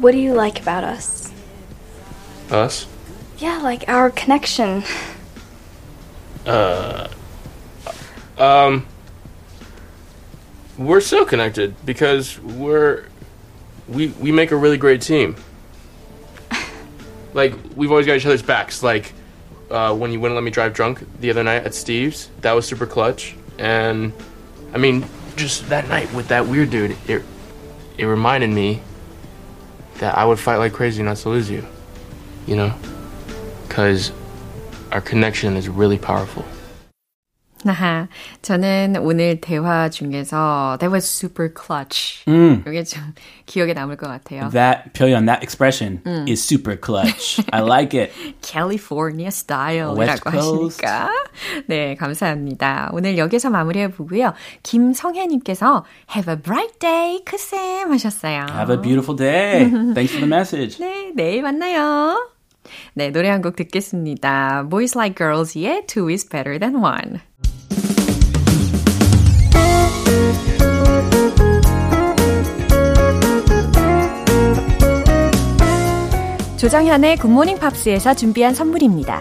What 0.00 0.12
do 0.12 0.18
you 0.18 0.32
like 0.32 0.60
about 0.60 0.84
us? 0.84 1.32
Us? 2.50 2.86
Yeah, 3.38 3.58
like 3.58 3.88
our 3.88 4.10
connection. 4.10 4.84
Uh. 6.46 7.08
Um, 8.38 8.86
we're 10.78 11.00
so 11.00 11.24
connected 11.24 11.74
because 11.84 12.38
we're 12.38 13.06
we 13.88 14.08
we 14.20 14.30
make 14.30 14.52
a 14.52 14.56
really 14.56 14.78
great 14.78 15.02
team. 15.02 15.34
like 17.34 17.54
we've 17.74 17.90
always 17.90 18.06
got 18.06 18.16
each 18.16 18.26
other's 18.26 18.42
backs. 18.42 18.84
Like 18.84 19.12
uh, 19.68 19.96
when 19.96 20.12
you 20.12 20.20
wouldn't 20.20 20.36
let 20.36 20.44
me 20.44 20.52
drive 20.52 20.74
drunk 20.74 21.04
the 21.20 21.30
other 21.30 21.42
night 21.42 21.64
at 21.64 21.74
Steve's, 21.74 22.30
that 22.42 22.52
was 22.52 22.68
super 22.68 22.86
clutch. 22.86 23.34
And 23.58 24.12
I 24.72 24.78
mean, 24.78 25.04
just 25.34 25.68
that 25.70 25.88
night 25.88 26.12
with 26.14 26.28
that 26.28 26.46
weird 26.46 26.70
dude, 26.70 26.96
it 27.08 27.24
it 27.96 28.04
reminded 28.04 28.50
me 28.50 28.80
that 29.98 30.16
I 30.16 30.24
would 30.24 30.38
fight 30.38 30.56
like 30.56 30.72
crazy 30.72 31.02
not 31.02 31.16
to 31.18 31.28
lose 31.28 31.50
you. 31.50 31.66
You 32.46 32.56
know, 32.56 32.74
because 33.66 34.10
our 34.90 35.00
connection 35.00 35.56
is 35.56 35.68
really 35.68 35.98
powerful. 35.98 36.44
아하, 37.66 38.06
저는 38.40 38.96
오늘 39.00 39.40
대화 39.40 39.88
중에서 39.90 40.76
that 40.78 40.92
was 40.92 41.04
super 41.04 41.52
clutch. 41.52 42.22
음. 42.28 42.62
이게 42.66 42.84
좀 42.84 43.02
기억에 43.46 43.72
남을 43.72 43.96
것 43.96 44.06
같아요. 44.06 44.48
That 44.50 44.92
표현, 44.92 45.26
that 45.26 45.42
expression 45.42 46.00
is 46.28 46.40
super 46.40 46.78
clutch. 46.80 47.42
I 47.50 47.62
like 47.62 47.98
it. 47.98 48.12
California 48.42 49.28
style이라고 49.28 50.30
Coast. 50.30 50.84
하시니까. 50.86 51.10
네, 51.66 51.94
감사합니다. 51.96 52.90
오늘 52.92 53.18
여기서 53.18 53.50
마무리해 53.50 53.90
보고요. 53.90 54.34
김성혜님께서 54.62 55.84
Have 56.14 56.32
a 56.32 56.40
bright 56.40 56.78
day, 56.78 57.24
크쌤 57.24 57.90
하셨어요. 57.90 58.46
Have 58.50 58.72
a 58.74 58.80
beautiful 58.80 59.16
day. 59.16 59.68
Thanks 59.94 60.12
for 60.14 60.20
the 60.20 60.28
message. 60.28 60.78
네, 60.78 61.10
내일 61.14 61.42
만나요. 61.42 62.37
네, 62.94 63.10
노래 63.10 63.28
한 63.28 63.42
곡 63.42 63.56
듣겠습니다. 63.56 64.66
Boys 64.68 64.96
Like 64.98 65.14
Girls의 65.16 65.86
Two 65.86 66.08
is 66.10 66.28
Better 66.28 66.58
Than 66.58 66.76
One. 66.76 67.20
조정현의 76.56 77.18
굿모닝 77.18 77.58
팝스에서 77.58 78.14
준비한 78.14 78.54
선물입니다. 78.54 79.20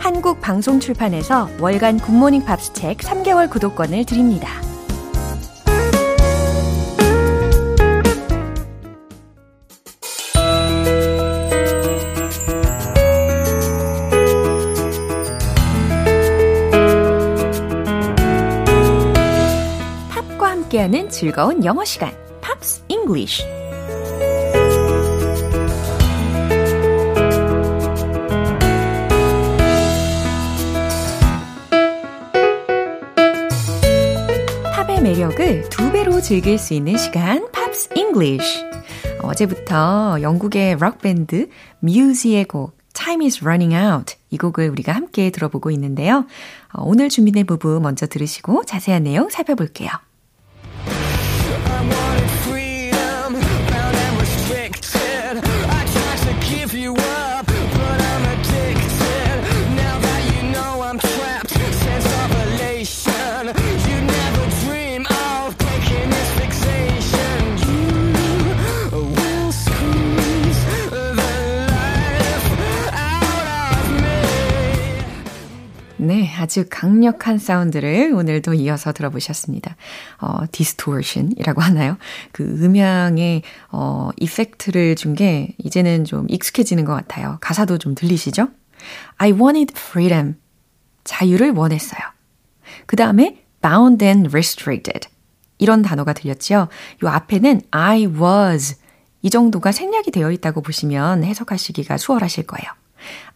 한국 0.00 0.40
방송 0.40 0.80
출판에서 0.80 1.48
월간 1.60 1.98
굿모닝 1.98 2.44
팝스 2.44 2.72
책 2.72 2.98
3개월 2.98 3.48
구독권을 3.50 4.04
드립니다. 4.04 4.48
함께하는 20.86 21.08
즐거운 21.10 21.64
영어 21.64 21.84
시간, 21.84 22.12
Pops 22.40 22.84
English. 22.88 23.42
팝의 34.74 35.02
매력을 35.02 35.68
두 35.68 35.92
배로 35.92 36.20
즐길 36.20 36.58
수 36.58 36.74
있는 36.74 36.96
시간, 36.96 37.50
Pops 37.52 37.90
English. 37.94 38.64
어제부터 39.22 40.18
영국의 40.22 40.76
록밴드 40.76 41.48
뮤즈의 41.80 42.44
곡 42.44 42.76
Time 42.92 43.26
is 43.26 43.42
running 43.42 43.74
out 43.74 44.14
이 44.30 44.38
곡을 44.38 44.70
우리가 44.70 44.92
함께 44.92 45.30
들어보고 45.30 45.70
있는데요. 45.72 46.26
어, 46.72 46.82
오늘 46.84 47.08
준비된 47.08 47.46
부분 47.46 47.82
먼저 47.82 48.06
들으시고 48.06 48.64
자세한 48.64 49.02
내용 49.02 49.28
살펴볼게요. 49.28 49.90
아주 76.38 76.64
강력한 76.70 77.38
사운드를 77.38 78.12
오늘도 78.14 78.54
이어서 78.54 78.92
들어보셨습니다. 78.92 79.76
어, 80.20 80.40
distortion이라고 80.52 81.60
하나요? 81.62 81.96
그 82.32 82.42
음향의 82.44 83.42
어, 83.70 84.10
이펙트를 84.18 84.94
준 84.96 85.14
게 85.16 85.54
이제는 85.58 86.04
좀 86.04 86.26
익숙해지는 86.28 86.84
것 86.84 86.92
같아요. 86.94 87.38
가사도 87.40 87.78
좀 87.78 87.94
들리시죠? 87.94 88.48
I 89.16 89.32
wanted 89.32 89.72
freedom. 89.76 90.34
자유를 91.04 91.52
원했어요. 91.52 92.00
그 92.86 92.96
다음에 92.96 93.42
bound 93.62 94.04
and 94.04 94.28
restricted. 94.28 95.08
이런 95.58 95.80
단어가 95.80 96.12
들렸죠? 96.12 96.68
요 97.02 97.08
앞에는 97.08 97.62
I 97.70 98.06
was. 98.06 98.76
이 99.22 99.30
정도가 99.30 99.72
생략이 99.72 100.10
되어 100.10 100.30
있다고 100.30 100.60
보시면 100.60 101.24
해석하시기가 101.24 101.96
수월하실 101.96 102.46
거예요. 102.46 102.66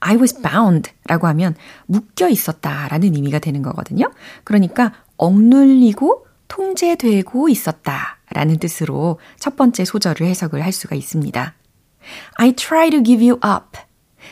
I 0.01 0.17
was 0.17 0.41
bound 0.41 0.91
라고 1.07 1.27
하면 1.29 1.55
묶여 1.87 2.29
있었다 2.29 2.89
라는 2.89 3.15
의미가 3.15 3.39
되는 3.39 3.63
거거든요. 3.63 4.11
그러니까 4.45 4.93
억눌리고 5.17 6.27
통제되고 6.49 7.49
있었다 7.49 8.19
라는 8.31 8.59
뜻으로 8.59 9.19
첫 9.39 9.57
번째 9.57 9.85
소절을 9.85 10.27
해석을 10.27 10.63
할 10.65 10.73
수가 10.73 10.97
있습니다. 10.97 11.55
I 12.37 12.53
try 12.53 12.91
to 12.91 13.03
give 13.03 13.27
you 13.27 13.39
up. 13.45 13.79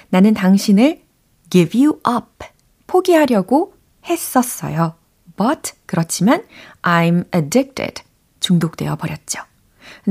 나는 0.08 0.34
당신을 0.34 1.02
give 1.50 1.80
you 1.80 2.00
up. 2.08 2.46
포기하려고 2.86 3.74
했었어요. 4.04 4.94
But 5.36 5.72
그렇지만 5.86 6.44
I'm 6.82 7.24
addicted. 7.34 8.02
중독되어 8.40 8.96
버렸죠. 8.96 9.40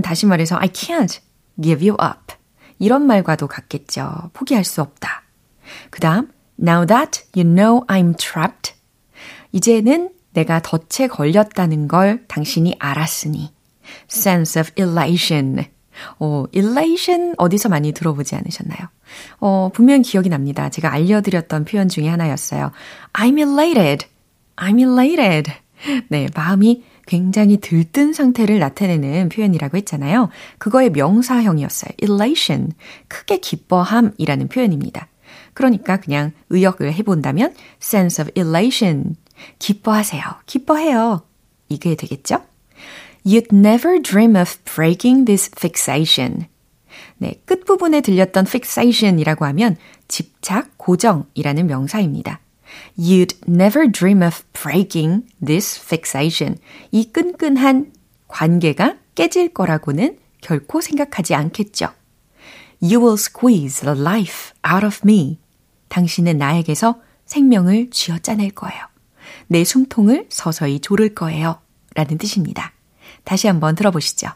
다시 0.03 0.25
말해서 0.25 0.57
I 0.57 0.69
can't 0.69 1.19
give 1.61 1.87
you 1.87 1.97
up. 2.01 2.36
이런 2.79 3.05
말과도 3.05 3.47
같겠죠. 3.47 4.31
포기할 4.33 4.63
수 4.63 4.81
없다. 4.81 5.23
그 5.89 5.99
다음, 5.99 6.31
now 6.59 6.85
that 6.85 7.23
you 7.35 7.47
know 7.47 7.85
I'm 7.87 8.17
trapped. 8.17 8.73
이제는 9.51 10.11
내가 10.33 10.61
덫에 10.61 11.07
걸렸다는 11.07 11.87
걸 11.87 12.25
당신이 12.27 12.75
알았으니. 12.79 13.51
sense 14.11 14.59
of 14.59 14.71
elation. 14.77 15.65
어, 16.19 16.45
elation 16.55 17.33
어디서 17.37 17.69
많이 17.69 17.91
들어보지 17.91 18.35
않으셨나요? 18.35 18.79
어, 19.39 19.71
분명 19.73 20.01
기억이 20.01 20.29
납니다. 20.29 20.69
제가 20.69 20.91
알려드렸던 20.91 21.65
표현 21.65 21.89
중에 21.89 22.07
하나였어요. 22.07 22.71
I'm 23.13 23.39
elated. 23.39 24.05
I'm 24.57 24.79
elated. 24.79 25.51
네, 26.09 26.27
마음이 26.35 26.83
굉장히 27.07 27.57
들뜬 27.57 28.13
상태를 28.13 28.59
나타내는 28.59 29.29
표현이라고 29.29 29.77
했잖아요. 29.77 30.29
그거의 30.59 30.91
명사형이었어요. 30.91 31.91
elation. 32.01 32.73
크게 33.07 33.37
기뻐함이라는 33.39 34.47
표현입니다. 34.49 35.07
그러니까 35.53 35.97
그냥 35.97 36.31
의역을 36.49 36.93
해본다면 36.93 37.55
sense 37.81 38.23
of 38.23 38.31
elation. 38.37 39.15
기뻐하세요. 39.57 40.23
기뻐해요. 40.45 41.23
이게 41.69 41.95
되겠죠? 41.95 42.41
You'd 43.25 43.53
never 43.53 44.01
dream 44.01 44.35
of 44.35 44.55
breaking 44.63 45.25
this 45.25 45.51
fixation. 45.55 46.47
네, 47.17 47.41
끝부분에 47.45 48.01
들렸던 48.01 48.45
fixation이라고 48.47 49.45
하면 49.45 49.75
집착, 50.07 50.77
고정이라는 50.77 51.67
명사입니다. 51.67 52.39
You'd 52.97 53.35
never 53.47 53.91
dream 53.91 54.21
of 54.23 54.43
breaking 54.53 55.27
this 55.43 55.79
fixation. 55.79 56.57
이 56.91 57.11
끈끈한 57.11 57.93
관계가 58.27 58.97
깨질 59.15 59.53
거라고는 59.53 60.17
결코 60.41 60.81
생각하지 60.81 61.35
않겠죠. 61.35 61.89
You 62.81 62.99
will 62.99 63.17
squeeze 63.17 63.81
the 63.81 63.99
life 63.99 64.51
out 64.67 64.85
of 64.85 64.99
me. 65.03 65.39
당신은 65.89 66.37
나에게서 66.37 67.01
생명을 67.25 67.89
쥐어 67.89 68.19
짜낼 68.19 68.51
거예요. 68.51 68.85
내 69.47 69.63
숨통을 69.63 70.27
서서히 70.29 70.79
조를 70.79 71.15
거예요. 71.15 71.59
라는 71.95 72.17
뜻입니다. 72.17 72.73
다시 73.23 73.47
한번 73.47 73.75
들어보시죠. 73.75 74.29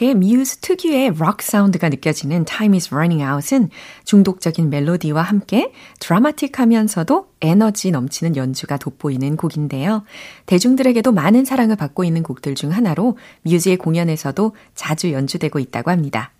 이렇게 0.00 0.14
뮤즈 0.14 0.56
특유의 0.56 1.12
록 1.18 1.42
사운드가 1.42 1.90
느껴지는 1.90 2.46
Time 2.46 2.76
is 2.76 2.88
Running 2.92 3.22
Out은 3.22 3.68
중독적인 4.04 4.70
멜로디와 4.70 5.20
함께 5.20 5.72
드라마틱하면서도 5.98 7.26
에너지 7.42 7.90
넘치는 7.90 8.36
연주가 8.36 8.78
돋보이는 8.78 9.36
곡인데요. 9.36 10.04
대중들에게도 10.46 11.12
많은 11.12 11.44
사랑을 11.44 11.76
받고 11.76 12.04
있는 12.04 12.22
곡들 12.22 12.54
중 12.54 12.72
하나로 12.72 13.18
뮤즈의 13.42 13.76
공연에서도 13.76 14.56
자주 14.74 15.12
연주되고 15.12 15.58
있다고 15.58 15.90
합니다. 15.90 16.32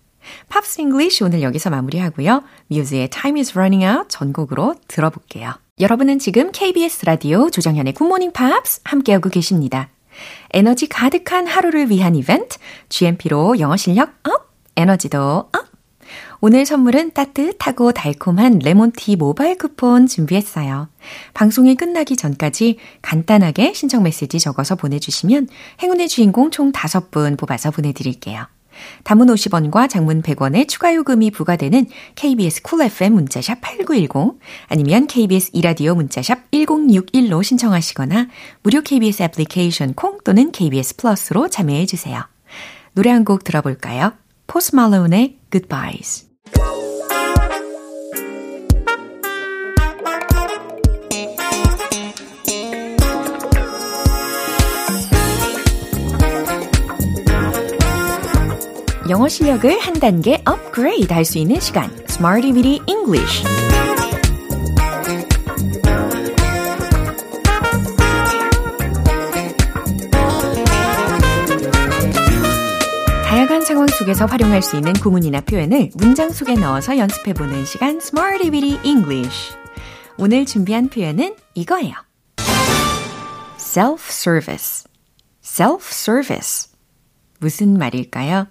Pops 0.49 0.81
English 0.81 1.23
오늘 1.23 1.43
여기서 1.43 1.69
마무리하고요. 1.69 2.43
뮤즈의 2.69 3.09
Time 3.09 3.39
is 3.39 3.51
Running 3.51 3.85
Out 3.85 4.09
전곡으로 4.09 4.75
들어볼게요. 4.87 5.53
여러분은 5.79 6.17
지금 6.17 6.51
KBS 6.51 7.05
라디오 7.05 7.51
조정현의 7.51 7.93
굿모닝 7.93 8.31
팝스 8.33 8.81
함께하고 8.83 9.29
계십니다. 9.29 9.89
에너지 10.53 10.87
가득한 10.87 11.47
하루를 11.47 11.89
위한 11.89 12.15
이벤트, 12.15 12.57
GMP로 12.89 13.59
영어 13.59 13.77
실력 13.77 14.13
up, 14.23 14.51
에너지도 14.75 15.49
up! 15.51 15.71
오늘 16.43 16.65
선물은 16.65 17.11
따뜻하고 17.11 17.91
달콤한 17.91 18.59
레몬티 18.59 19.15
모바일 19.15 19.57
쿠폰 19.57 20.07
준비했어요. 20.07 20.89
방송이 21.35 21.75
끝나기 21.75 22.15
전까지 22.15 22.77
간단하게 23.03 23.73
신청 23.73 24.01
메시지 24.03 24.39
적어서 24.39 24.75
보내주시면 24.75 25.47
행운의 25.83 26.09
주인공 26.09 26.49
총 26.49 26.71
5분 26.71 27.37
뽑아서 27.37 27.69
보내드릴게요. 27.69 28.47
단문 29.03 29.27
50원과 29.27 29.89
장문 29.89 30.21
100원의 30.21 30.67
추가 30.67 30.93
요금이 30.95 31.31
부과되는 31.31 31.85
KBS 32.15 32.61
쿨 32.63 32.81
FM 32.83 33.13
문자샵 33.13 33.61
8910 33.61 34.39
아니면 34.67 35.07
KBS 35.07 35.51
이라디오 35.53 35.95
문자샵 35.95 36.51
1061로 36.51 37.43
신청하시거나 37.43 38.27
무료 38.63 38.81
KBS 38.81 39.23
애플리케이션 39.23 39.93
콩 39.93 40.17
또는 40.23 40.51
KBS 40.51 40.95
플러스로 40.97 41.49
참여해 41.49 41.85
주세요. 41.85 42.21
노래 42.93 43.09
한 43.09 43.23
곡 43.23 43.43
들어볼까요? 43.43 44.13
포스 44.47 44.75
말론의 44.75 45.37
Goodbyes 45.51 46.30
영어 59.11 59.27
실력을 59.27 59.77
한 59.81 59.93
단계 59.99 60.41
업그레이드 60.45 61.11
할 61.11 61.25
수 61.25 61.37
있는 61.37 61.59
시간. 61.59 61.91
Smarty 62.07 62.53
Bitty 62.53 62.79
English. 62.87 63.43
다양한 73.25 73.61
상황 73.61 73.87
속에서 73.87 74.25
활용할 74.25 74.61
수 74.61 74.75
있는 74.75 74.93
구문이나 74.93 75.41
표현을 75.41 75.91
문장 75.95 76.29
속에 76.31 76.53
넣어서 76.55 76.97
연습해보는 76.97 77.65
시간 77.65 77.97
Smarty 77.97 78.49
Bitty 78.49 78.79
English. 78.85 79.53
오늘 80.17 80.45
준비한 80.45 80.89
표현은 80.89 81.35
이거예요. 81.55 81.95
Self-service. 83.57 84.85
Self-service. 85.43 86.69
무슨 87.39 87.77
말일까요? 87.77 88.47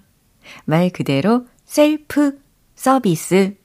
말 0.65 0.91
그대로 0.91 1.47
셀프 1.65 2.39
서비스. 2.75 3.57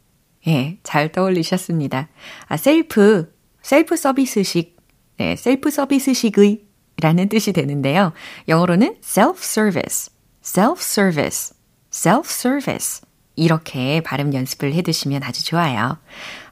예, 0.47 0.77
잘 0.83 1.11
떠올리셨습니다. 1.11 2.09
아, 2.47 2.57
셀프, 2.57 3.33
셀프 3.61 3.95
서비스식, 3.95 4.77
네, 5.17 5.35
셀프 5.35 5.71
서비스식의 5.71 6.65
라는 7.01 7.29
뜻이 7.29 7.51
되는데요. 7.51 8.13
영어로는 8.47 8.97
self-service, 9.01 10.11
self-service, 10.43 11.55
self-service. 11.91 13.03
이렇게 13.35 14.01
발음 14.01 14.33
연습을 14.33 14.73
해 14.73 14.81
두시면 14.81 15.23
아주 15.23 15.43
좋아요. 15.43 15.97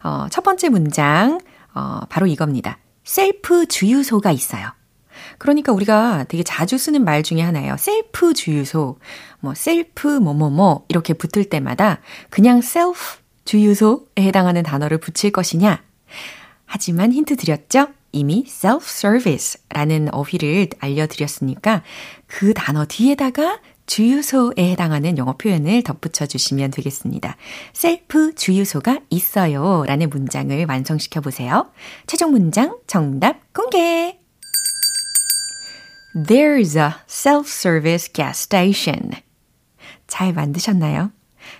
어, 0.04 0.28
첫 0.30 0.44
번째 0.44 0.70
문장, 0.70 1.40
어, 1.74 2.02
바로 2.10 2.28
이겁니다. 2.28 2.78
셀프 3.04 3.68
주유소가 3.68 4.32
있어요. 4.32 4.70
그러니까 5.38 5.72
우리가 5.72 6.26
되게 6.28 6.44
자주 6.44 6.78
쓰는 6.78 7.04
말 7.04 7.24
중에 7.24 7.42
하나예요. 7.42 7.76
셀프 7.78 8.34
주유소, 8.34 8.98
뭐 9.40 9.54
셀프 9.54 10.08
뭐뭐뭐 10.08 10.86
이렇게 10.90 11.14
붙을 11.14 11.46
때마다 11.46 12.00
그냥 12.30 12.62
셀프 12.62 13.00
주유소에 13.46 14.20
해당하는 14.20 14.64
단어를 14.64 15.00
붙일 15.00 15.32
것이냐? 15.32 15.82
하지만 16.66 17.12
힌트 17.12 17.36
드렸죠? 17.36 17.88
이미 18.12 18.46
self-service라는 18.48 20.10
어휘를 20.12 20.70
알려드렸으니까 20.80 21.84
그 22.28 22.54
단어 22.54 22.86
뒤에다가 22.86 23.60
주유소에 23.86 24.72
해당하는 24.72 25.18
영어 25.18 25.36
표현을 25.36 25.84
덧붙여 25.84 26.26
주시면 26.26 26.72
되겠습니다. 26.72 27.36
셀프 27.74 28.34
주유소가 28.34 29.00
있어요 29.10 29.84
라는 29.86 30.10
문장을 30.10 30.66
완성시켜 30.68 31.22
보세요. 31.22 31.70
최종 32.08 32.32
문장 32.32 32.78
정답 32.88 33.54
공개! 33.54 34.23
There's 36.16 36.76
a 36.78 36.98
self-service 37.08 38.14
gas 38.14 38.44
station. 38.44 39.14
잘 40.06 40.32
만드셨나요? 40.32 41.12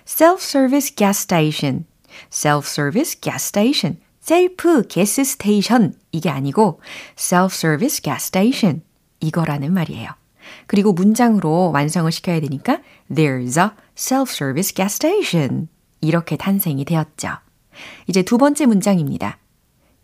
self-service 0.06 0.94
gas 0.94 1.18
station. 1.22 1.86
self-service 2.30 3.20
gas 3.20 3.46
station. 3.46 3.98
self 4.20 4.86
gas 4.86 5.24
station 5.24 5.94
이게 6.12 6.30
아니고 6.30 6.80
self-service 7.16 8.00
gas 8.00 8.26
station 8.26 8.82
이거라는 9.18 9.72
말이에요. 9.72 10.10
그리고 10.68 10.92
문장으로 10.92 11.72
완성을 11.72 12.10
시켜야 12.12 12.38
되니까 12.38 12.80
there's 13.10 13.60
a 13.60 13.70
self-service 13.96 14.72
gas 14.72 14.94
station 14.94 15.66
이렇게 16.00 16.36
탄생이 16.36 16.84
되었죠. 16.84 17.38
이제 18.06 18.22
두 18.22 18.38
번째 18.38 18.66
문장입니다. 18.66 19.38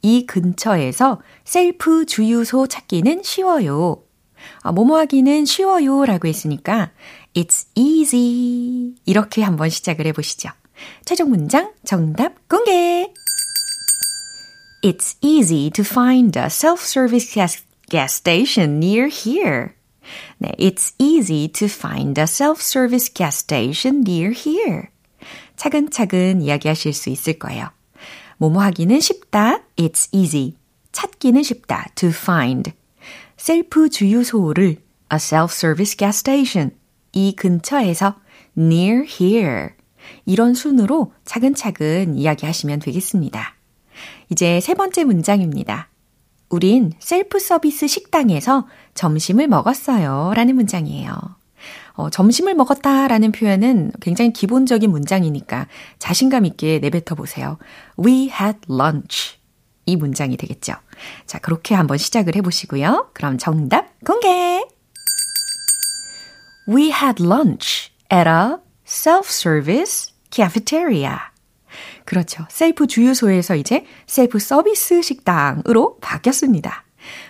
이 0.03 0.27
근처에서 0.27 1.21
셀프 1.45 2.05
주유소 2.05 2.67
찾기는 2.67 3.23
쉬워요. 3.23 4.03
아, 4.63 4.73
뭐뭐 4.73 4.99
하기는 4.99 5.45
쉬워요 5.45 6.05
라고 6.05 6.29
했으니까 6.29 6.91
It's 7.35 7.67
easy. 7.75 8.95
이렇게 9.05 9.43
한번 9.43 9.71
시작을 9.71 10.07
해보시죠. 10.07 10.51
최종 11.05 11.31
문장 11.31 11.73
정답 11.85 12.49
공개! 12.49 13.13
It's 14.83 15.17
easy 15.21 15.71
to 15.71 15.85
find 15.85 16.39
a 16.39 16.47
self-service 16.47 17.35
gas, 17.35 17.63
gas 17.91 18.15
station 18.15 18.79
near 18.79 19.09
here. 19.09 19.75
네, 20.39 20.53
it's 20.59 20.95
easy 20.99 21.49
to 21.49 21.67
find 21.67 22.19
a 22.19 22.25
self-service 22.25 23.13
gas 23.13 23.37
station 23.37 24.03
near 24.07 24.33
here. 24.35 24.89
차근차근 25.57 26.41
이야기하실 26.41 26.95
수 26.95 27.11
있을 27.11 27.39
거예요. 27.39 27.69
뭐뭐 28.39 28.63
하기는 28.63 28.99
쉽다. 29.01 29.61
It's 29.77 30.09
easy. 30.13 30.55
찾기는 30.93 31.43
쉽다. 31.43 31.87
To 31.97 32.09
find. 32.09 32.73
셀프 33.41 33.89
주유소를 33.89 34.67
a 34.67 35.17
self-service 35.17 35.97
gas 35.97 36.19
station. 36.19 36.73
이 37.13 37.35
근처에서 37.35 38.17
near 38.57 39.07
here. 39.09 39.71
이런 40.27 40.53
순으로 40.53 41.15
차근차근 41.25 42.17
이야기하시면 42.17 42.81
되겠습니다. 42.81 43.55
이제 44.29 44.61
세 44.61 44.75
번째 44.75 45.05
문장입니다. 45.05 45.89
우린 46.51 46.93
셀프 46.99 47.39
서비스 47.39 47.87
식당에서 47.87 48.69
점심을 48.93 49.49
먹었어요. 49.49 50.33
라는 50.37 50.55
문장이에요. 50.57 51.11
어, 51.95 52.11
점심을 52.11 52.55
먹었다 52.55 53.09
라는 53.09 53.33
표현은 53.33 53.93
굉장히 54.03 54.35
기본적인 54.35 54.91
문장이니까 54.91 55.67
자신감 55.99 56.45
있게 56.45 56.79
내뱉어 56.81 57.17
보세요. 57.17 57.57
We 57.99 58.31
had 58.39 58.59
lunch. 58.69 59.40
이 59.91 59.97
문장이 59.97 60.37
되겠죠. 60.37 60.75
자, 61.27 61.39
그렇게 61.39 61.75
한번 61.75 61.99
시작을 61.99 62.37
해보시고요. 62.37 63.11
그럼 63.13 63.39
정답 63.39 63.89
공개! 64.05 64.65
We 66.69 66.93
had 66.93 67.23
lunch 67.23 67.91
at 68.13 68.29
a 68.29 68.57
self-service 68.87 70.13
cafeteria. 70.31 71.17
그렇죠. 72.05 72.47
셀프 72.49 72.87
주유소에서 72.87 73.57
이제 73.57 73.85
셀프 74.07 74.39
서비스 74.39 75.03
식당으로 75.03 75.99
바뀌었습니다. 76.01 76.85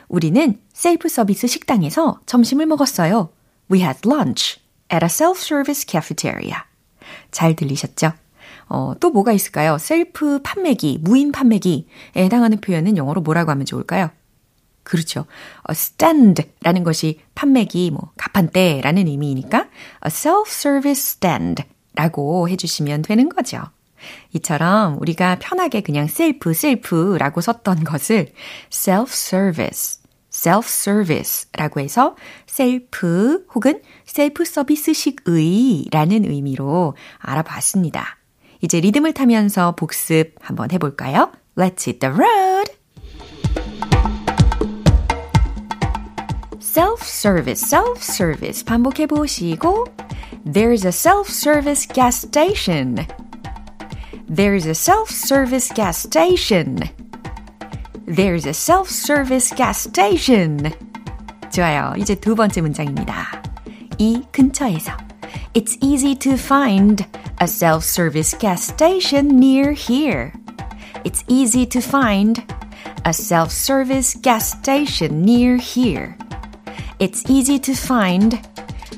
우리는 0.09 0.61
셀프 0.73 1.09
서비스 1.09 1.47
식당에서 1.47 2.21
점심을 2.27 2.67
먹었어요. 2.67 3.33
We 3.71 3.81
had 3.81 4.01
lunch 4.07 4.61
at 4.93 5.05
a 5.05 5.09
self-service 5.09 5.87
cafeteria. 5.89 6.65
잘 7.31 7.55
들리셨죠? 7.55 8.13
어, 8.71 8.95
또 9.01 9.11
뭐가 9.11 9.33
있을까요? 9.33 9.77
셀프 9.79 10.41
판매기, 10.43 11.01
무인 11.03 11.33
판매기에 11.33 11.85
해당하는 12.17 12.61
표현은 12.61 12.97
영어로 12.97 13.21
뭐라고 13.21 13.51
하면 13.51 13.67
좋을까요? 13.67 14.11
그렇죠. 14.85 15.27
A 15.69 15.73
stand라는 15.73 16.85
것이 16.85 17.21
판매기, 17.35 17.91
뭐, 17.91 18.13
가판대라는 18.17 19.09
의미이니까 19.09 19.59
a 19.59 19.69
self-service 20.07 21.19
stand라고 21.19 22.49
해주시면 22.49 23.03
되는 23.03 23.29
거죠. 23.29 23.61
이처럼 24.33 24.99
우리가 25.01 25.39
편하게 25.41 25.81
그냥 25.83 26.07
셀프, 26.07 26.55
셀프라고 26.55 27.41
썼던 27.41 27.83
것을 27.83 28.33
self-service, 28.71 30.01
self-service라고 30.31 31.81
해서 31.81 32.17
셀프 32.47 33.45
혹은 33.53 33.83
셀프 34.07 34.45
서비스식의 34.45 35.87
라는 35.91 36.25
의미로 36.25 36.95
알아봤습니다. 37.19 38.20
이제 38.61 38.81
리듬을 38.81 39.13
타면서 39.13 39.75
복습 39.77 40.35
한번 40.41 40.71
해볼까요? 40.71 41.33
Let's 41.57 41.87
hit 41.87 42.01
the 42.01 42.15
road! 42.15 42.81
self-service, 46.61 47.67
self-service 47.67 48.65
반복해 48.65 49.07
보시고 49.07 49.87
There's 50.45 50.85
a 50.85 50.93
self-service 50.93 51.87
gas 51.87 52.27
station. 52.27 53.07
There's 54.29 54.67
a 54.67 54.75
self-service 54.75 55.73
gas 55.75 55.99
station. 55.99 56.79
There's 58.07 58.47
a 58.47 58.55
self-service 58.55 59.55
gas 59.57 59.89
station. 59.89 60.71
좋아요. 61.53 61.95
이제 61.99 62.15
두 62.15 62.35
번째 62.35 62.61
문장입니다. 62.63 63.43
이 63.99 64.23
근처에서 64.33 64.97
It's 65.54 65.78
easy 65.82 66.16
to 66.16 66.38
find 66.38 67.06
a 67.40 67.48
self-service 67.48 68.36
gas 68.40 68.68
station 68.68 69.40
near 69.40 69.72
here. 69.72 70.34
It's 71.04 71.24
easy 71.28 71.66
to 71.68 71.82
find 71.82 72.44
a 73.06 73.14
self-service 73.14 74.16
gas 74.22 74.52
station 74.52 75.22
near 75.22 75.58
here. 75.58 76.18
It's 77.00 77.24
easy 77.30 77.60
to 77.60 77.74
find 77.74 78.40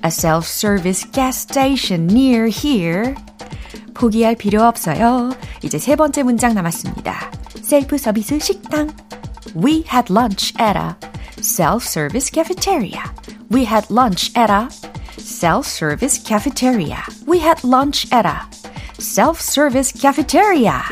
a 0.03 0.11
self-service 0.11 1.05
gas 1.11 1.37
station 1.37 2.07
near 2.07 2.47
here. 2.47 3.15
포기할 3.93 4.35
필요 4.35 4.63
없어요. 4.63 5.31
이제 5.63 5.79
세 5.79 5.95
번째 5.95 6.23
문장 6.23 6.53
남았습니다. 6.53 7.31
셀프 7.61 7.97
서비스 7.97 8.39
식당. 8.39 8.95
We 9.55 9.83
had 9.91 10.11
lunch 10.11 10.53
at 10.59 10.77
a 10.77 10.95
self-service 11.41 12.29
cafeteria. 12.29 13.03
We 13.49 13.65
had 13.65 13.89
lunch 13.89 14.31
at 14.35 14.51
a 14.51 14.69
self-service 15.18 16.22
cafeteria. 16.24 17.02
We 17.26 17.38
had 17.38 17.62
lunch 17.64 18.06
at 18.12 18.26
a 18.26 18.40
self-service 18.98 19.92
cafeteria. 19.92 20.82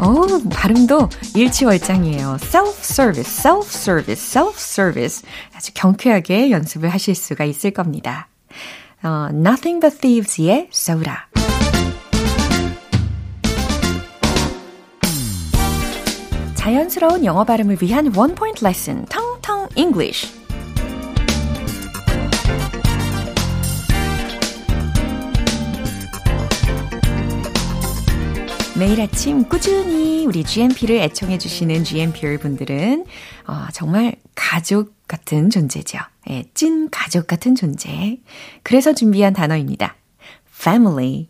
오, 0.00 0.48
발음도 0.48 1.08
일치월장이에요. 1.34 2.38
self-service, 2.40 3.28
self-service, 3.28 4.22
self-service. 4.22 5.22
아주 5.56 5.72
경쾌하게 5.74 6.50
연습을 6.50 6.88
하실 6.88 7.14
수가 7.14 7.44
있을 7.44 7.72
겁니다. 7.72 8.28
어, 9.02 9.28
Nothing 9.30 9.80
But 9.80 9.98
Thieves의 10.00 10.68
Soda. 10.72 11.16
자연스러운 16.54 17.24
영어 17.24 17.44
발음을 17.44 17.78
위한 17.80 18.14
원 18.14 18.34
포인트 18.34 18.62
레슨, 18.62 19.04
텅텅 19.06 19.68
English. 19.74 20.37
매일 28.78 29.00
아침 29.00 29.48
꾸준히 29.48 30.24
우리 30.24 30.44
GMP를 30.44 30.98
애청해주시는 31.00 31.82
GMPR 31.82 32.38
분들은 32.38 33.06
어, 33.48 33.66
정말 33.72 34.14
가족 34.36 34.94
같은 35.08 35.50
존재죠. 35.50 35.98
예, 36.30 36.44
찐 36.54 36.88
가족 36.88 37.26
같은 37.26 37.56
존재. 37.56 38.20
그래서 38.62 38.94
준비한 38.94 39.32
단어입니다. 39.32 39.96
family, 40.48 41.28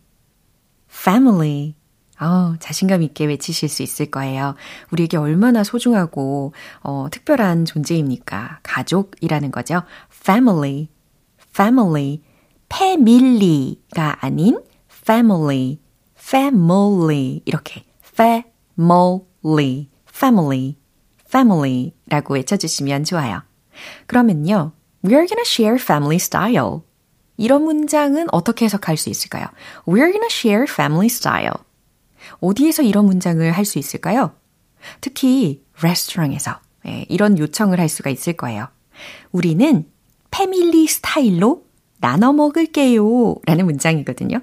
family. 0.91 1.73
어, 2.21 2.53
자신감 2.59 3.01
있게 3.01 3.25
외치실 3.25 3.67
수 3.67 3.81
있을 3.81 4.11
거예요. 4.11 4.53
우리에게 4.91 5.17
얼마나 5.17 5.63
소중하고 5.63 6.53
어, 6.83 7.07
특별한 7.09 7.65
존재입니까? 7.65 8.59
가족이라는 8.61 9.49
거죠. 9.49 9.81
family, 10.13 10.89
family. 11.55 12.21
패밀리가 12.69 14.23
아닌 14.23 14.61
family. 14.91 15.79
Family 16.29 17.41
이렇게 17.45 17.85
family, 18.03 19.89
family, 20.07 20.75
family라고 21.27 22.33
외쳐주시면 22.35 23.03
좋아요. 23.05 23.41
그러면요, 24.05 24.73
we're 25.03 25.27
gonna 25.27 25.41
share 25.43 25.81
family 25.81 26.17
style. 26.17 26.81
이런 27.37 27.63
문장은 27.63 28.27
어떻게 28.31 28.65
해석할 28.65 28.97
수 28.97 29.09
있을까요? 29.09 29.47
We're 29.87 30.11
gonna 30.11 30.27
share 30.29 30.65
family 30.69 31.07
style. 31.07 31.53
어디에서 32.41 32.83
이런 32.83 33.05
문장을 33.05 33.49
할 33.51 33.65
수 33.65 33.79
있을까요? 33.79 34.33
특히 35.01 35.63
레스토랑에서 35.81 36.59
예, 36.85 37.05
이런 37.09 37.39
요청을 37.39 37.79
할 37.79 37.89
수가 37.89 38.11
있을 38.11 38.33
거예요. 38.33 38.67
우리는 39.31 39.85
패밀리 40.29 40.85
스타일로 40.87 41.63
나눠 41.99 42.33
먹을게요 42.33 43.35
라는 43.45 43.65
문장이거든요. 43.65 44.41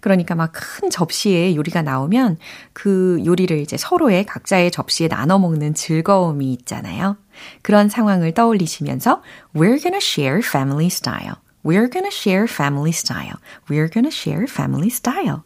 그러니까 0.00 0.34
막 0.34 0.52
큰 0.52 0.90
접시에 0.90 1.56
요리가 1.56 1.82
나오면 1.82 2.38
그 2.72 3.22
요리를 3.24 3.58
이제 3.58 3.76
서로의 3.76 4.24
각자의 4.26 4.70
접시에 4.70 5.08
나눠 5.08 5.38
먹는 5.38 5.74
즐거움이 5.74 6.52
있잖아요. 6.52 7.16
그런 7.62 7.88
상황을 7.88 8.32
떠올리시면서 8.32 9.22
We're 9.54 9.80
gonna 9.80 9.98
share 10.00 10.38
family 10.38 10.86
style. 10.86 11.36
We're 11.64 11.90
gonna 11.90 12.10
share 12.12 12.44
family 12.44 12.90
style. 12.90 13.36
We're 13.68 13.92
gonna 13.92 14.10
share 14.12 14.44
family 14.48 14.88
style. 14.88 15.38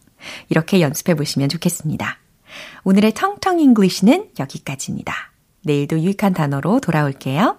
이렇게 0.48 0.80
연습해 0.80 1.14
보시면 1.14 1.48
좋겠습니다. 1.48 2.18
오늘의 2.84 3.12
텅텅 3.14 3.58
English는 3.58 4.30
여기까지입니다. 4.38 5.14
내일도 5.62 6.00
유익한 6.00 6.32
단어로 6.32 6.80
돌아올게요. 6.80 7.58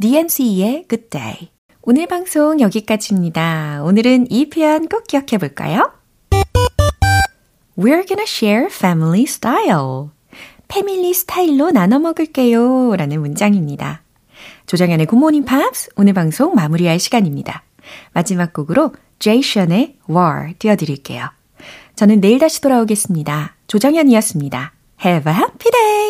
DNCE의 0.00 0.86
Good 0.88 1.10
Day. 1.10 1.50
오늘 1.82 2.06
방송 2.06 2.60
여기까지입니다. 2.60 3.82
오늘은 3.84 4.30
이 4.30 4.48
표현 4.48 4.88
꼭 4.88 5.06
기억해 5.06 5.38
볼까요? 5.38 5.97
We're 7.78 8.04
gonna 8.04 8.26
share 8.26 8.66
family 8.66 9.22
style. 9.22 10.10
family 10.66 11.14
style로 11.14 11.70
나눠 11.70 12.00
먹을게요. 12.00 12.96
라는 12.96 13.20
문장입니다. 13.20 14.02
조정현의 14.66 15.06
굿모닝 15.06 15.44
팝스 15.44 15.90
오늘 15.94 16.12
방송 16.12 16.54
마무리할 16.54 16.98
시간입니다. 16.98 17.62
마지막 18.12 18.52
곡으로 18.52 18.92
제이션의 19.20 19.96
War 20.10 20.54
띄워드릴게요. 20.58 21.30
저는 21.94 22.20
내일 22.20 22.40
다시 22.40 22.60
돌아오겠습니다. 22.60 23.54
조정현이었습니다. 23.68 24.72
Have 25.04 25.32
a 25.32 25.38
happy 25.38 25.70
day! 25.70 26.08